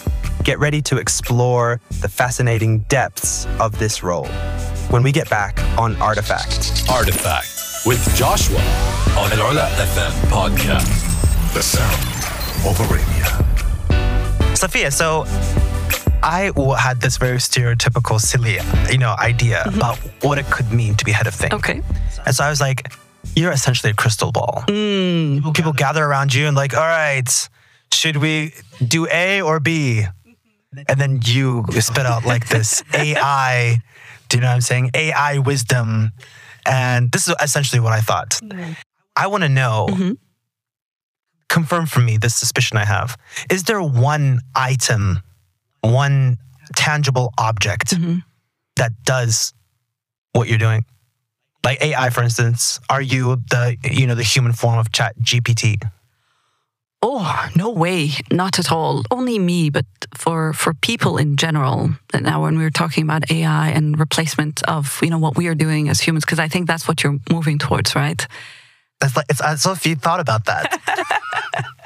Get 0.46 0.60
ready 0.60 0.80
to 0.82 0.98
explore 0.98 1.80
the 2.02 2.08
fascinating 2.08 2.78
depths 2.86 3.48
of 3.58 3.80
this 3.80 4.04
role 4.04 4.28
when 4.90 5.02
we 5.02 5.10
get 5.10 5.28
back 5.28 5.58
on 5.76 5.96
Artifact. 5.96 6.84
Artifact 6.88 7.48
with 7.84 7.98
Joshua 8.14 8.60
on 9.18 9.32
Al 9.32 9.38
Ula 9.38 9.68
FM 9.74 10.12
podcast. 10.30 10.86
The 11.52 11.60
sound 11.60 12.00
of 12.64 12.78
Arabia. 12.88 14.54
Sophia, 14.54 14.92
so 14.92 15.24
I 16.22 16.52
had 16.78 17.00
this 17.00 17.16
very 17.16 17.38
stereotypical, 17.38 18.20
silly, 18.20 18.58
you 18.88 18.98
know, 18.98 19.16
idea 19.18 19.64
mm-hmm. 19.66 19.78
about 19.78 19.98
what 20.22 20.38
it 20.38 20.46
could 20.46 20.70
mean 20.70 20.94
to 20.94 21.04
be 21.04 21.10
head 21.10 21.26
of 21.26 21.34
think. 21.34 21.54
Okay. 21.54 21.82
And 22.24 22.36
so 22.36 22.44
I 22.44 22.50
was 22.50 22.60
like, 22.60 22.92
you're 23.34 23.50
essentially 23.50 23.90
a 23.90 23.94
crystal 23.94 24.30
ball. 24.30 24.62
Mm. 24.68 25.34
People, 25.38 25.52
people 25.52 25.72
gather 25.72 26.04
around 26.04 26.32
you 26.32 26.46
and 26.46 26.54
like, 26.56 26.72
all 26.72 26.86
right, 26.86 27.48
should 27.92 28.18
we 28.18 28.54
do 28.86 29.08
A 29.10 29.42
or 29.42 29.58
B? 29.58 30.06
And 30.88 31.00
then 31.00 31.20
you 31.24 31.64
spit 31.80 32.06
out 32.06 32.24
like 32.24 32.48
this 32.48 32.82
AI, 32.94 33.78
do 34.28 34.36
you 34.36 34.40
know 34.40 34.48
what 34.48 34.54
I'm 34.54 34.60
saying? 34.60 34.90
AI 34.94 35.38
wisdom. 35.38 36.12
And 36.64 37.10
this 37.12 37.28
is 37.28 37.34
essentially 37.42 37.80
what 37.80 37.92
I 37.92 38.00
thought. 38.00 38.30
Mm-hmm. 38.42 38.72
I 39.16 39.26
want 39.28 39.44
to 39.44 39.48
know, 39.48 39.86
mm-hmm. 39.88 40.12
confirm 41.48 41.86
for 41.86 42.00
me 42.00 42.16
this 42.16 42.34
suspicion 42.34 42.76
I 42.76 42.84
have. 42.84 43.16
Is 43.50 43.64
there 43.64 43.82
one 43.82 44.40
item, 44.54 45.22
one 45.80 46.38
tangible 46.74 47.32
object 47.38 47.90
mm-hmm. 47.90 48.18
that 48.76 48.92
does 49.04 49.54
what 50.32 50.48
you're 50.48 50.58
doing? 50.58 50.84
Like 51.64 51.82
AI, 51.82 52.10
for 52.10 52.22
instance, 52.22 52.78
are 52.88 53.02
you 53.02 53.42
the 53.50 53.76
you 53.82 54.06
know 54.06 54.14
the 54.14 54.22
human 54.22 54.52
form 54.52 54.78
of 54.78 54.92
ChatGPT? 54.92 55.82
Oh 57.02 57.48
no 57.54 57.70
way, 57.70 58.10
not 58.32 58.58
at 58.58 58.72
all. 58.72 59.04
Only 59.10 59.38
me, 59.38 59.70
but 59.70 59.86
for 60.14 60.52
for 60.52 60.74
people 60.74 61.18
in 61.18 61.36
general. 61.36 61.90
And 62.12 62.24
now, 62.24 62.42
when 62.42 62.56
we 62.58 62.64
were 62.64 62.70
talking 62.70 63.04
about 63.04 63.30
AI 63.30 63.68
and 63.68 63.98
replacement 63.98 64.62
of 64.64 64.98
you 65.02 65.10
know 65.10 65.18
what 65.18 65.36
we 65.36 65.46
are 65.46 65.54
doing 65.54 65.88
as 65.88 66.00
humans, 66.00 66.24
because 66.24 66.38
I 66.38 66.48
think 66.48 66.66
that's 66.66 66.88
what 66.88 67.04
you're 67.04 67.18
moving 67.30 67.58
towards, 67.58 67.94
right? 67.94 68.26
That's 69.00 69.16
like 69.16 69.26
it's 69.28 69.42
as 69.42 69.66
if 69.66 69.86
you 69.86 69.94
thought 69.94 70.20
about 70.20 70.46
that. 70.46 70.80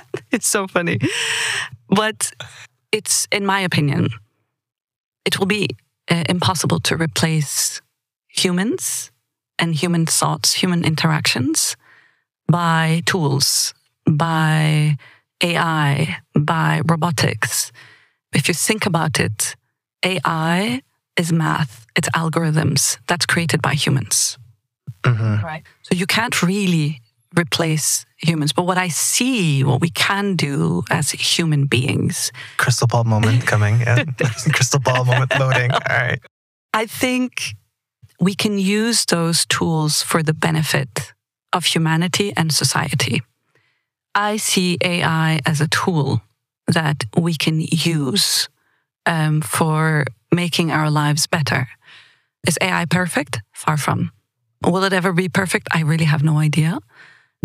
it's 0.31 0.49
so 0.49 0.67
funny. 0.67 0.99
But 1.89 2.33
it's, 2.93 3.27
in 3.33 3.47
my 3.47 3.61
opinion, 3.61 4.11
it 5.25 5.39
will 5.39 5.47
be 5.47 5.69
uh, 6.11 6.25
impossible 6.29 6.81
to 6.81 6.97
replace 6.97 7.81
humans 8.29 9.11
and 9.59 9.75
human 9.75 10.07
thoughts, 10.07 10.55
human 10.55 10.85
interactions 10.85 11.77
by 12.49 13.03
tools, 13.07 13.75
by 14.17 14.97
AI, 15.43 16.19
by 16.35 16.83
robotics. 16.87 17.73
If 18.33 18.49
you 18.49 18.55
think 18.55 18.87
about 18.87 19.19
it, 19.19 19.57
AI 20.05 20.83
is 21.17 21.33
math, 21.33 21.87
it's 21.97 22.09
algorithms 22.11 22.99
that's 23.07 23.27
created 23.27 23.61
by 23.61 23.75
humans. 23.75 24.39
Mm-hmm. 25.03 25.45
Right. 25.45 25.63
So 25.83 25.95
you 25.95 26.07
can't 26.07 26.43
really 26.43 27.01
replace 27.39 28.05
humans. 28.19 28.53
But 28.53 28.65
what 28.65 28.79
I 28.79 28.89
see, 28.89 29.65
what 29.65 29.81
we 29.81 29.91
can 29.91 30.37
do 30.37 30.83
as 30.91 31.11
human 31.11 31.67
beings, 31.67 32.33
Crystal 32.57 32.87
ball 32.87 33.05
moment 33.05 33.47
coming. 33.53 33.81
Yeah. 33.81 34.05
Crystal 34.53 34.81
ball 34.81 35.05
moment 35.05 35.39
loading. 35.39 35.71
All 35.73 35.81
right. 35.89 36.21
I 36.75 36.87
think 36.87 37.55
we 38.21 38.35
can 38.35 38.59
use 38.59 39.05
those 39.07 39.47
tools 39.47 40.03
for 40.03 40.23
the 40.23 40.35
benefit 40.35 41.13
of 41.53 41.65
humanity 41.65 42.33
and 42.37 42.53
society. 42.53 43.23
I 44.15 44.37
see 44.39 44.77
AI 44.83 45.41
as 45.47 45.61
a 45.61 45.69
tool 45.69 46.21
that 46.67 47.05
we 47.17 47.35
can 47.35 47.61
use 47.61 48.49
um, 49.07 49.41
for 49.41 50.05
making 50.33 50.71
our 50.71 50.91
lives 50.91 51.27
better. 51.27 51.69
Is 52.47 52.59
AI 52.61 52.87
perfect? 52.87 53.41
Far 53.53 53.77
from. 53.77 54.11
Will 54.65 54.85
it 54.85 54.93
ever 54.93 55.13
be 55.13 55.29
perfect? 55.29 55.69
I 55.73 55.83
really 55.83 56.05
have 56.07 56.23
no 56.23 56.39
idea. 56.39 56.79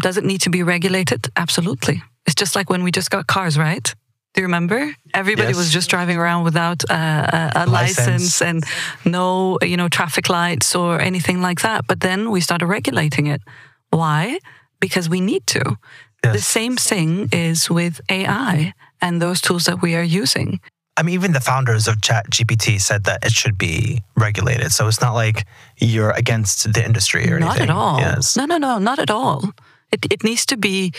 Does 0.01 0.17
it 0.17 0.25
need 0.25 0.41
to 0.41 0.49
be 0.49 0.63
regulated? 0.63 1.27
Absolutely. 1.35 2.01
It's 2.25 2.35
just 2.35 2.55
like 2.55 2.69
when 2.69 2.83
we 2.83 2.91
just 2.91 3.09
got 3.09 3.27
cars, 3.27 3.57
right? 3.57 3.95
Do 4.33 4.41
you 4.41 4.47
remember? 4.47 4.93
Everybody 5.13 5.49
Yes. 5.49 5.57
was 5.57 5.71
just 5.71 5.89
driving 5.89 6.17
around 6.17 6.43
without 6.43 6.83
uh, 6.89 6.93
a, 7.55 7.63
a 7.63 7.65
license. 7.65 8.41
License. 8.41 8.41
and 8.41 8.63
no, 9.05 9.57
you 9.61 9.77
know, 9.77 9.87
traffic 9.87 10.27
lights 10.29 10.75
or 10.75 10.99
anything 10.99 11.41
like 11.41 11.61
that. 11.61 11.87
But 11.87 12.01
then 12.01 12.31
we 12.31 12.41
started 12.41 12.65
regulating 12.65 13.27
it. 13.27 13.41
Why? 13.91 14.39
Because 14.81 15.07
we 15.09 15.21
need 15.21 15.47
to. 15.47 15.77
The 16.33 16.41
same 16.41 16.75
thing 16.77 17.29
is 17.31 17.69
with 17.69 18.01
AI 18.09 18.73
and 19.01 19.21
those 19.21 19.41
tools 19.41 19.65
that 19.65 19.81
we 19.81 19.95
are 19.95 20.03
using. 20.03 20.59
I 20.97 21.03
mean, 21.03 21.13
even 21.15 21.33
the 21.33 21.41
founders 21.41 21.87
of 21.87 21.97
ChatGPT 21.97 22.79
said 22.79 23.03
that 23.03 23.25
it 23.25 23.31
should 23.31 23.57
be 23.57 24.01
regulated. 24.15 24.71
So 24.71 24.87
it's 24.87 25.01
not 25.01 25.13
like 25.13 25.45
you're 25.77 26.11
against 26.11 26.71
the 26.73 26.83
industry 26.85 27.29
or 27.29 27.37
Not 27.39 27.57
anything. 27.57 27.67
Not 27.67 27.73
at 27.73 27.77
all. 27.77 27.99
Yes. 27.99 28.37
No, 28.37 28.45
no, 28.45 28.57
no, 28.57 28.77
not 28.79 28.99
at 28.99 29.09
all. 29.11 29.51
It, 29.91 30.05
it 30.09 30.23
needs 30.23 30.45
to 30.47 30.57
be, 30.57 30.93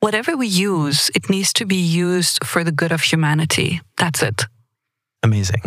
whatever 0.00 0.36
we 0.36 0.46
use, 0.46 1.10
it 1.14 1.28
needs 1.28 1.52
to 1.54 1.66
be 1.66 1.76
used 1.76 2.44
for 2.44 2.64
the 2.64 2.72
good 2.72 2.92
of 2.92 3.02
humanity. 3.02 3.80
That's 3.98 4.22
it. 4.22 4.46
Amazing. 5.22 5.62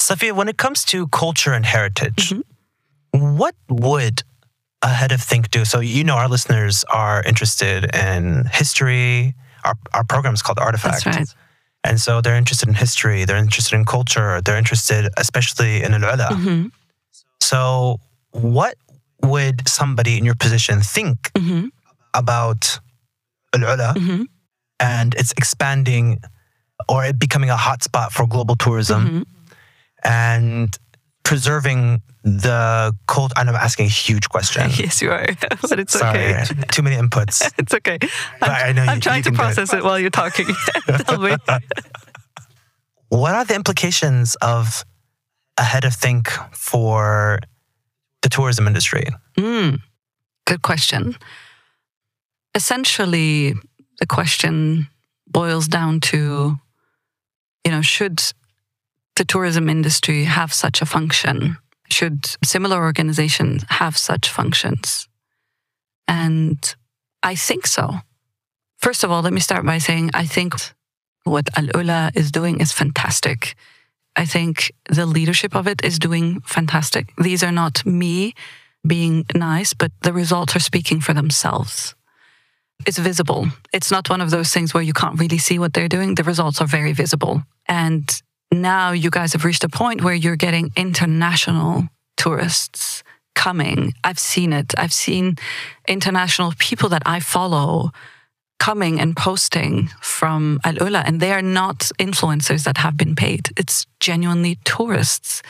Sophia, 0.00 0.34
when 0.34 0.48
it 0.48 0.56
comes 0.56 0.84
to 0.86 1.06
culture 1.08 1.52
and 1.52 1.64
heritage, 1.66 2.32
Mm-hmm. 3.14 3.36
what 3.36 3.54
would 3.68 4.22
a 4.82 4.88
head 4.88 5.12
of 5.12 5.20
think 5.20 5.50
do? 5.50 5.64
So, 5.64 5.80
you 5.80 6.04
know, 6.04 6.16
our 6.16 6.28
listeners 6.28 6.84
are 6.90 7.22
interested 7.22 7.94
in 7.94 8.46
history. 8.46 9.34
Our, 9.64 9.74
our 9.94 10.04
program 10.04 10.34
is 10.34 10.42
called 10.42 10.58
Artifact. 10.58 11.04
That's 11.04 11.16
right. 11.16 11.28
And 11.84 12.00
so 12.00 12.20
they're 12.20 12.36
interested 12.36 12.68
in 12.68 12.74
history, 12.74 13.24
they're 13.24 13.36
interested 13.36 13.74
in 13.76 13.84
culture, 13.84 14.40
they're 14.44 14.56
interested 14.58 15.08
especially 15.16 15.82
in 15.82 15.94
al-ula. 15.94 16.34
hmm 16.34 16.66
So, 17.40 17.98
what 18.30 18.76
would 19.22 19.68
somebody 19.68 20.16
in 20.18 20.24
your 20.24 20.34
position 20.36 20.80
think 20.80 21.30
hmm 21.36 21.66
about 22.14 22.78
al-ula 23.54 23.94
hmm 23.98 24.22
and 24.80 25.14
it's 25.14 25.32
expanding 25.36 26.18
or 26.88 27.04
it 27.04 27.18
becoming 27.18 27.50
a 27.50 27.56
hotspot 27.56 28.10
for 28.10 28.26
global 28.26 28.56
tourism 28.56 29.02
Mhm. 29.06 29.24
and 30.04 30.78
preserving 31.32 32.02
the 32.24 32.94
cult? 33.06 33.32
I 33.36 33.44
know 33.44 33.52
I'm 33.52 33.56
asking 33.56 33.86
a 33.86 33.88
huge 33.88 34.28
question. 34.28 34.70
Yes, 34.76 35.00
you 35.00 35.10
are. 35.10 35.26
but 35.70 35.78
it's 35.80 35.94
Sorry, 35.98 36.34
okay. 36.34 36.44
too- 36.72 36.82
many 36.82 36.96
inputs. 36.96 37.50
It's 37.58 37.72
okay. 37.72 37.98
I'm, 38.42 38.50
I 38.68 38.72
know 38.72 38.82
I'm 38.82 38.96
you- 38.96 39.00
trying 39.00 39.16
you 39.18 39.22
to 39.24 39.30
do 39.30 39.34
it. 39.34 39.38
process 39.38 39.72
it 39.72 39.82
while 39.82 39.98
you're 39.98 40.10
talking. 40.10 40.46
Tell 41.06 41.18
me. 41.18 41.34
What 43.08 43.34
are 43.34 43.44
the 43.46 43.54
implications 43.54 44.34
of 44.42 44.84
a 45.56 45.62
head 45.62 45.84
of 45.84 45.94
think 45.94 46.28
for 46.52 47.38
the 48.22 48.28
tourism 48.28 48.66
industry? 48.66 49.04
Mm, 49.38 49.78
good 50.46 50.60
question. 50.60 51.16
Essentially, 52.54 53.54
the 54.00 54.06
question 54.06 54.88
boils 55.26 55.66
down 55.66 56.00
to, 56.00 56.56
you 57.64 57.70
know, 57.72 57.80
should 57.82 58.20
the 59.16 59.24
tourism 59.24 59.68
industry 59.68 60.24
have 60.24 60.52
such 60.52 60.82
a 60.82 60.86
function? 60.86 61.58
Should 61.90 62.36
similar 62.44 62.82
organizations 62.82 63.64
have 63.68 63.98
such 63.98 64.28
functions? 64.28 65.08
And 66.08 66.74
I 67.22 67.34
think 67.34 67.66
so. 67.66 68.00
First 68.78 69.04
of 69.04 69.10
all, 69.10 69.22
let 69.22 69.32
me 69.32 69.40
start 69.40 69.64
by 69.64 69.78
saying 69.78 70.10
I 70.14 70.26
think 70.26 70.54
what 71.24 71.48
Al 71.56 71.66
Ula 71.74 72.10
is 72.14 72.32
doing 72.32 72.60
is 72.60 72.72
fantastic. 72.72 73.54
I 74.16 74.24
think 74.26 74.72
the 74.90 75.06
leadership 75.06 75.54
of 75.54 75.66
it 75.66 75.84
is 75.84 75.98
doing 75.98 76.40
fantastic. 76.40 77.12
These 77.16 77.42
are 77.42 77.52
not 77.52 77.86
me 77.86 78.34
being 78.86 79.24
nice, 79.34 79.72
but 79.72 79.92
the 80.02 80.12
results 80.12 80.56
are 80.56 80.60
speaking 80.60 81.00
for 81.00 81.14
themselves. 81.14 81.94
It's 82.86 82.98
visible. 82.98 83.46
It's 83.72 83.90
not 83.90 84.10
one 84.10 84.20
of 84.20 84.30
those 84.30 84.52
things 84.52 84.74
where 84.74 84.82
you 84.82 84.92
can't 84.92 85.18
really 85.18 85.38
see 85.38 85.58
what 85.58 85.72
they're 85.72 85.88
doing. 85.88 86.16
The 86.16 86.24
results 86.24 86.60
are 86.60 86.66
very 86.66 86.92
visible. 86.92 87.42
And 87.66 88.10
now 88.60 88.92
you 88.92 89.10
guys 89.10 89.32
have 89.32 89.44
reached 89.44 89.64
a 89.64 89.68
point 89.68 90.02
where 90.02 90.14
you're 90.14 90.36
getting 90.36 90.72
international 90.76 91.88
tourists 92.16 93.02
coming. 93.34 93.82
Hmm. 93.82 93.88
I've 94.04 94.18
seen 94.18 94.52
it. 94.52 94.74
I've 94.76 94.92
seen 94.92 95.36
international 95.88 96.52
people 96.58 96.88
that 96.90 97.02
I 97.06 97.20
follow 97.20 97.90
coming 98.58 99.00
and 99.00 99.16
posting 99.16 99.88
from 100.00 100.60
Al 100.64 100.74
Ula, 100.74 101.02
and 101.04 101.18
they 101.18 101.32
are 101.32 101.42
not 101.42 101.90
influencers 101.98 102.62
that 102.64 102.78
have 102.78 102.96
been 102.96 103.16
paid. 103.16 103.48
It's 103.56 103.86
genuinely 103.98 104.58
tourists 104.64 105.42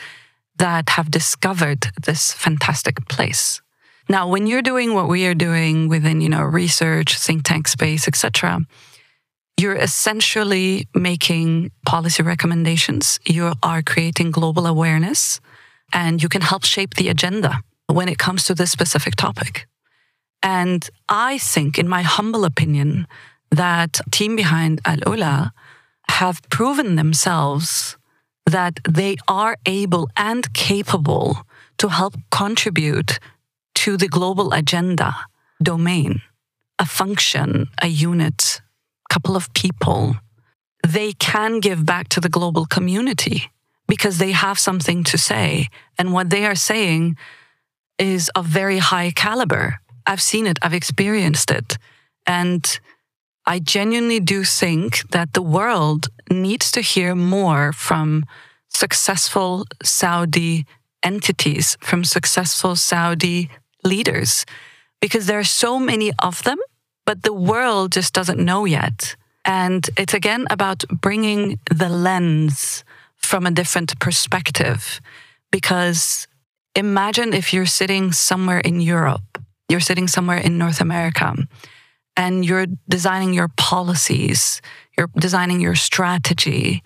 that 0.55 0.89
have 0.89 1.11
discovered 1.11 1.87
this 2.05 2.31
fantastic 2.31 3.07
place. 3.07 3.61
Now, 4.09 4.27
when 4.27 4.47
you're 4.47 4.63
doing 4.63 4.93
what 4.93 5.07
we 5.07 5.25
are 5.27 5.35
doing 5.35 5.87
within, 5.89 6.21
you 6.21 6.29
know, 6.29 6.41
research, 6.41 7.17
think 7.17 7.43
tank 7.43 7.67
space, 7.67 8.07
etc., 8.07 8.61
you're 9.57 9.75
essentially 9.75 10.87
making 10.93 11.71
policy 11.85 12.23
recommendations. 12.23 13.19
You 13.25 13.53
are 13.61 13.81
creating 13.81 14.31
global 14.31 14.65
awareness, 14.65 15.39
and 15.91 16.21
you 16.21 16.29
can 16.29 16.41
help 16.41 16.65
shape 16.65 16.95
the 16.95 17.09
agenda 17.09 17.61
when 17.87 18.09
it 18.09 18.17
comes 18.17 18.43
to 18.45 18.55
this 18.55 18.71
specific 18.71 19.15
topic. 19.15 19.67
And 20.41 20.89
I 21.07 21.37
think, 21.37 21.77
in 21.77 21.87
my 21.87 22.01
humble 22.01 22.43
opinion, 22.45 23.07
that 23.51 24.01
team 24.11 24.35
behind 24.35 24.81
Al 24.85 24.99
Ula 25.07 25.53
have 26.09 26.41
proven 26.49 26.95
themselves 26.95 27.97
that 28.45 28.79
they 28.87 29.15
are 29.27 29.57
able 29.65 30.09
and 30.17 30.53
capable 30.53 31.37
to 31.77 31.87
help 31.89 32.15
contribute 32.29 33.19
to 33.75 33.95
the 33.97 34.07
global 34.07 34.51
agenda 34.51 35.15
domain, 35.61 36.21
a 36.79 36.85
function, 36.85 37.67
a 37.81 37.87
unit, 37.87 38.61
couple 39.13 39.35
of 39.35 39.53
people. 39.53 40.15
They 40.97 41.13
can 41.13 41.59
give 41.59 41.85
back 41.85 42.05
to 42.09 42.19
the 42.19 42.33
global 42.37 42.65
community 42.65 43.51
because 43.87 44.17
they 44.17 44.31
have 44.31 44.57
something 44.57 45.03
to 45.11 45.17
say. 45.17 45.67
And 45.97 46.13
what 46.13 46.29
they 46.29 46.43
are 46.45 46.55
saying 46.71 47.03
is 47.99 48.29
of 48.37 48.45
very 48.61 48.79
high 48.79 49.11
caliber. 49.25 49.65
I've 50.09 50.21
seen 50.31 50.45
it, 50.47 50.57
I've 50.63 50.79
experienced 50.81 51.51
it. 51.51 51.77
And 52.25 52.63
I 53.45 53.59
genuinely 53.59 54.19
do 54.19 54.43
think 54.43 54.89
that 55.11 55.33
the 55.33 55.47
world 55.57 56.07
needs 56.31 56.71
to 56.71 56.81
hear 56.81 57.13
more 57.13 57.71
from 57.71 58.25
successful 58.69 59.65
Saudi 59.83 60.65
entities, 61.03 61.77
from 61.81 62.03
successful 62.03 62.75
Saudi 62.75 63.49
leaders, 63.83 64.45
because 65.01 65.27
there 65.27 65.39
are 65.39 65.57
so 65.65 65.77
many 65.77 66.11
of 66.19 66.41
them, 66.43 66.57
but 67.05 67.23
the 67.23 67.33
world 67.33 67.91
just 67.91 68.13
doesn't 68.13 68.39
know 68.39 68.65
yet. 68.65 69.15
And 69.45 69.89
it's 69.97 70.13
again 70.13 70.47
about 70.49 70.85
bringing 70.89 71.59
the 71.69 71.89
lens 71.89 72.83
from 73.17 73.45
a 73.45 73.51
different 73.51 73.99
perspective, 73.99 75.01
because 75.51 76.27
imagine 76.75 77.33
if 77.33 77.53
you're 77.53 77.65
sitting 77.65 78.11
somewhere 78.11 78.59
in 78.59 78.81
Europe, 78.81 79.37
you're 79.69 79.79
sitting 79.79 80.07
somewhere 80.07 80.37
in 80.37 80.57
North 80.57 80.81
America, 80.81 81.35
and 82.15 82.45
you're 82.45 82.67
designing 82.87 83.33
your 83.33 83.49
policies, 83.57 84.61
you're 84.97 85.09
designing 85.17 85.59
your 85.59 85.75
strategy, 85.75 86.83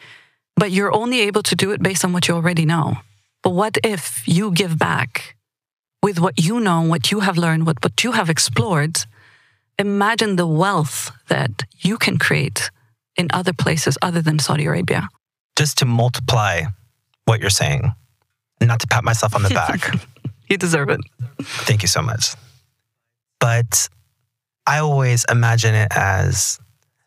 but 0.56 0.72
you're 0.72 0.96
only 0.96 1.22
able 1.22 1.44
to 1.44 1.56
do 1.56 1.72
it 1.72 1.84
based 1.84 2.06
on 2.06 2.14
what 2.14 2.28
you 2.28 2.36
already 2.36 2.66
know. 2.66 2.98
But 3.44 3.52
what 3.52 3.78
if 3.84 4.24
you 4.28 4.52
give 4.52 4.78
back 4.78 5.36
with 6.02 6.20
what 6.20 6.40
you 6.40 6.60
know, 6.60 6.82
what 6.82 7.12
you 7.12 7.20
have 7.20 7.38
learned, 7.38 7.66
what, 7.66 7.84
what 7.84 8.04
you 8.04 8.14
have 8.14 8.30
explored? 8.30 9.06
Imagine 9.80 10.36
the 10.36 10.48
wealth 10.48 11.12
that 11.28 11.64
you 11.80 11.98
can 11.98 12.18
create 12.18 12.72
in 13.16 13.28
other 13.34 13.54
places 13.54 13.98
other 14.02 14.22
than 14.22 14.40
Saudi 14.40 14.66
Arabia. 14.66 15.10
Just 15.56 15.78
to 15.80 15.86
multiply 15.86 16.64
what 17.26 17.42
you're 17.42 17.50
saying, 17.50 17.94
not 18.62 18.80
to 18.80 18.88
pat 18.88 19.04
myself 19.04 19.36
on 19.36 19.44
the 19.44 19.50
back. 19.50 19.94
You 20.50 20.58
deserve 20.58 20.90
it. 20.90 21.02
Thank 21.42 21.82
you 21.82 21.90
so 21.90 22.02
much. 22.02 22.34
But 23.42 23.90
I 24.66 24.80
always 24.80 25.26
imagine 25.30 25.76
it 25.76 25.90
as 25.92 26.58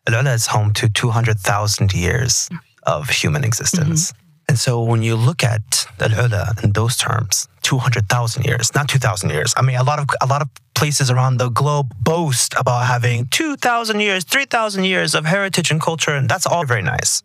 Al 0.07 0.13
Ula 0.13 0.33
is 0.33 0.45
home 0.47 0.73
to 0.73 0.89
200,000 0.89 1.93
years 1.93 2.49
of 2.83 3.09
human 3.09 3.43
existence. 3.43 4.11
Mm-hmm. 4.11 4.17
And 4.49 4.59
so 4.59 4.83
when 4.83 5.01
you 5.01 5.15
look 5.15 5.43
at 5.43 5.87
Al 5.99 6.11
Ula 6.11 6.53
in 6.63 6.73
those 6.73 6.95
terms, 6.97 7.47
200,000 7.63 8.45
years, 8.45 8.73
not 8.75 8.89
2,000 8.89 9.29
years. 9.29 9.53
I 9.57 9.61
mean, 9.61 9.77
a 9.77 9.83
lot 9.83 9.99
of 9.99 10.07
a 10.21 10.25
lot 10.25 10.41
of 10.41 10.49
places 10.81 11.11
around 11.11 11.37
the 11.37 11.49
globe 11.49 11.93
boast 12.01 12.55
about 12.57 12.87
having 12.87 13.27
2,000 13.27 13.99
years, 13.99 14.23
3,000 14.23 14.83
years 14.83 15.13
of 15.13 15.25
heritage 15.25 15.69
and 15.69 15.79
culture, 15.79 16.15
and 16.15 16.27
that's 16.27 16.47
all 16.47 16.65
very 16.65 16.81
nice. 16.81 17.21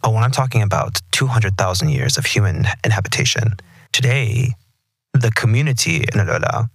But 0.00 0.14
when 0.14 0.22
I'm 0.22 0.30
talking 0.30 0.62
about 0.62 1.02
200,000 1.10 1.88
years 1.88 2.16
of 2.16 2.26
human 2.26 2.64
inhabitation, 2.84 3.56
today, 3.90 4.54
the 5.14 5.32
community 5.32 6.04
in 6.12 6.20
Al 6.20 6.26
Ula 6.26 6.70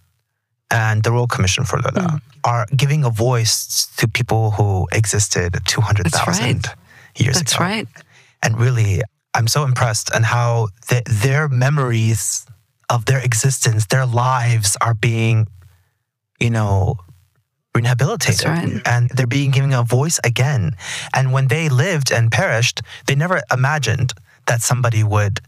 and 0.70 1.02
the 1.04 1.14
Royal 1.14 1.28
Commission 1.28 1.64
for 1.64 1.78
Al 1.78 1.94
Ula 1.94 2.10
hmm. 2.10 2.18
are 2.44 2.66
giving 2.76 3.06
a 3.06 3.10
voice 3.10 3.88
to 3.96 4.06
people 4.20 4.52
who 4.52 4.86
existed 4.92 5.56
200,000 5.64 6.44
right. 6.44 6.66
years 7.16 7.38
That's 7.38 7.54
ago. 7.54 7.64
That's 7.64 7.72
right. 7.72 7.88
And 8.44 8.60
really, 8.60 9.02
I'm 9.34 9.48
so 9.48 9.64
impressed 9.64 10.14
on 10.14 10.24
how 10.24 10.68
th- 10.90 11.06
their 11.06 11.48
memories 11.48 12.46
of 12.90 13.06
their 13.06 13.22
existence, 13.30 13.86
their 13.86 14.06
lives 14.06 14.76
are 14.82 14.94
being, 14.94 15.48
you 16.40 16.50
know, 16.50 16.98
rehabilitated. 17.76 18.48
Right. 18.48 18.82
And 18.86 19.10
they're 19.10 19.28
being 19.28 19.52
given 19.52 19.74
a 19.74 19.84
voice 19.84 20.20
again. 20.24 20.72
And 21.14 21.32
when 21.32 21.48
they 21.48 21.70
lived 21.70 22.12
and 22.12 22.32
perished, 22.32 22.82
they 23.06 23.16
never 23.16 23.42
imagined 23.52 24.14
that 24.48 24.62
somebody 24.62 25.04
would 25.04 25.40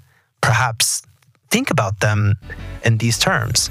perhaps 0.42 1.02
think 1.50 1.72
about 1.72 2.00
them 2.00 2.36
in 2.84 2.98
these 2.98 3.18
terms. 3.18 3.70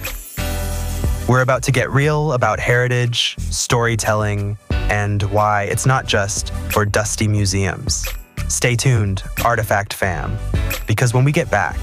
We're 1.29 1.43
about 1.43 1.63
to 1.65 1.73
get 1.73 1.91
real 1.91 2.33
about 2.33 2.59
heritage, 2.59 3.37
storytelling, 3.39 4.57
and 4.71 5.23
why 5.25 5.65
it's 5.65 5.85
not 5.85 6.07
just 6.07 6.53
for 6.73 6.87
dusty 6.87 7.29
museums. 7.29 8.09
Stay 8.49 8.75
tuned, 8.75 9.23
Artifact 9.45 9.93
fam, 9.93 10.39
because 10.87 11.13
when 11.13 11.25
we 11.25 11.33
get 11.33 11.51
back, 11.51 11.77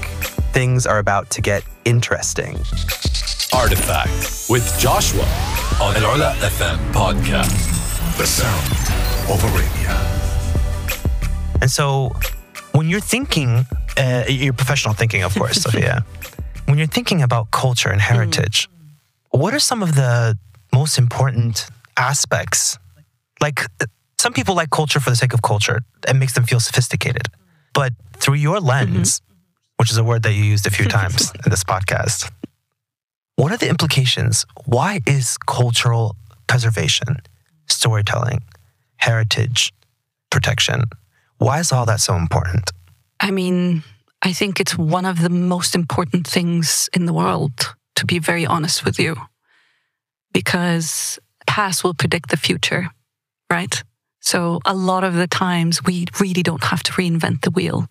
things 0.52 0.84
are 0.84 0.98
about 0.98 1.30
to 1.30 1.40
get 1.40 1.62
interesting. 1.84 2.58
Artifact 3.54 4.46
with 4.48 4.64
Joshua 4.78 5.22
on 5.80 5.96
Al 5.96 6.16
Ula 6.16 6.34
FM 6.40 6.78
podcast. 6.92 7.52
The 8.18 8.26
sound 8.26 8.66
of 9.30 9.42
Arabia. 9.44 9.94
And 11.60 11.70
so 11.70 12.14
when 12.72 12.88
you're 12.88 13.00
thinking, 13.00 13.64
uh, 13.96 14.24
your 14.28 14.52
professional 14.52 14.94
thinking, 14.94 15.22
of 15.22 15.34
course, 15.34 15.62
Sophia, 15.62 16.04
when 16.66 16.76
you're 16.78 16.86
thinking 16.86 17.22
about 17.22 17.50
culture 17.50 17.88
and 17.88 18.00
heritage, 18.00 18.68
what 19.30 19.54
are 19.54 19.60
some 19.60 19.82
of 19.82 19.94
the 19.94 20.36
most 20.72 20.98
important 20.98 21.66
aspects? 21.96 22.78
Like, 23.40 23.60
some 24.18 24.32
people 24.32 24.54
like 24.54 24.70
culture 24.70 25.00
for 25.00 25.10
the 25.10 25.16
sake 25.16 25.34
of 25.34 25.42
culture. 25.42 25.82
It 26.08 26.14
makes 26.16 26.32
them 26.34 26.44
feel 26.44 26.60
sophisticated. 26.60 27.28
But 27.72 27.92
through 28.14 28.34
your 28.34 28.60
lens, 28.60 29.20
which 29.76 29.90
is 29.90 29.98
a 29.98 30.04
word 30.04 30.22
that 30.24 30.32
you 30.32 30.42
used 30.42 30.66
a 30.66 30.70
few 30.70 30.86
times 30.88 31.32
in 31.44 31.50
this 31.50 31.64
podcast, 31.64 32.30
what 33.36 33.52
are 33.52 33.56
the 33.56 33.68
implications? 33.68 34.44
Why 34.64 35.00
is 35.06 35.38
cultural 35.38 36.16
preservation, 36.46 37.18
storytelling, 37.68 38.42
heritage 38.96 39.72
protection, 40.30 40.82
why 41.38 41.60
is 41.60 41.72
all 41.72 41.86
that 41.86 42.00
so 42.00 42.16
important? 42.16 42.70
I 43.20 43.30
mean, 43.30 43.82
I 44.22 44.32
think 44.32 44.60
it's 44.60 44.76
one 44.76 45.04
of 45.04 45.20
the 45.20 45.30
most 45.30 45.74
important 45.74 46.26
things 46.26 46.88
in 46.92 47.06
the 47.06 47.12
world, 47.12 47.74
to 47.96 48.06
be 48.06 48.18
very 48.18 48.46
honest 48.46 48.84
with 48.84 48.98
you, 48.98 49.16
because 50.32 51.18
past 51.46 51.84
will 51.84 51.94
predict 51.94 52.30
the 52.30 52.36
future, 52.36 52.90
right? 53.50 53.82
So 54.20 54.60
a 54.64 54.74
lot 54.74 55.04
of 55.04 55.14
the 55.14 55.26
times 55.26 55.84
we 55.84 56.06
really 56.20 56.42
don't 56.42 56.64
have 56.64 56.82
to 56.84 56.92
reinvent 56.92 57.42
the 57.42 57.50
wheel. 57.50 57.86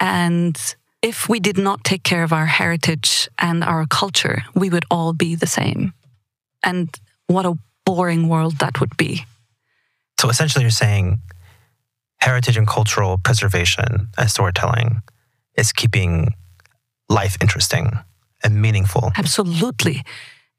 And 0.00 0.56
if 1.04 1.28
we 1.28 1.38
did 1.38 1.58
not 1.58 1.84
take 1.84 2.02
care 2.02 2.24
of 2.24 2.32
our 2.32 2.46
heritage 2.46 3.28
and 3.38 3.62
our 3.62 3.86
culture, 3.86 4.42
we 4.54 4.70
would 4.70 4.86
all 4.90 5.12
be 5.12 5.34
the 5.34 5.46
same. 5.46 5.92
And 6.62 6.88
what 7.26 7.44
a 7.44 7.58
boring 7.84 8.26
world 8.26 8.58
that 8.60 8.80
would 8.80 8.96
be. 8.96 9.26
So 10.18 10.30
essentially, 10.30 10.64
you're 10.64 10.70
saying 10.70 11.20
heritage 12.22 12.56
and 12.56 12.66
cultural 12.66 13.18
preservation 13.18 14.08
and 14.16 14.30
storytelling 14.30 15.02
is 15.58 15.72
keeping 15.72 16.32
life 17.10 17.36
interesting 17.42 17.98
and 18.42 18.62
meaningful. 18.62 19.12
Absolutely. 19.18 20.02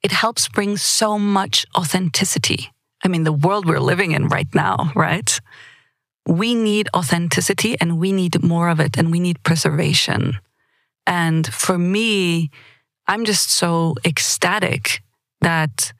It 0.03 0.11
helps 0.11 0.47
bring 0.47 0.77
so 0.77 1.17
much 1.17 1.65
authenticity. 1.75 2.69
I 3.03 3.07
mean, 3.07 3.23
the 3.23 3.33
world 3.33 3.65
we're 3.65 3.79
living 3.79 4.11
in 4.11 4.27
right 4.27 4.53
now, 4.53 4.91
right? 4.95 5.39
We 6.27 6.55
need 6.55 6.89
authenticity 6.95 7.77
and 7.79 7.99
we 7.99 8.11
need 8.11 8.41
more 8.43 8.69
of 8.69 8.79
it 8.79 8.97
and 8.97 9.11
we 9.11 9.19
need 9.19 9.43
preservation. 9.43 10.39
And 11.05 11.45
for 11.47 11.77
me, 11.77 12.49
I'm 13.07 13.25
just 13.25 13.51
so 13.51 13.95
ecstatic 14.03 15.03
that 15.41 15.93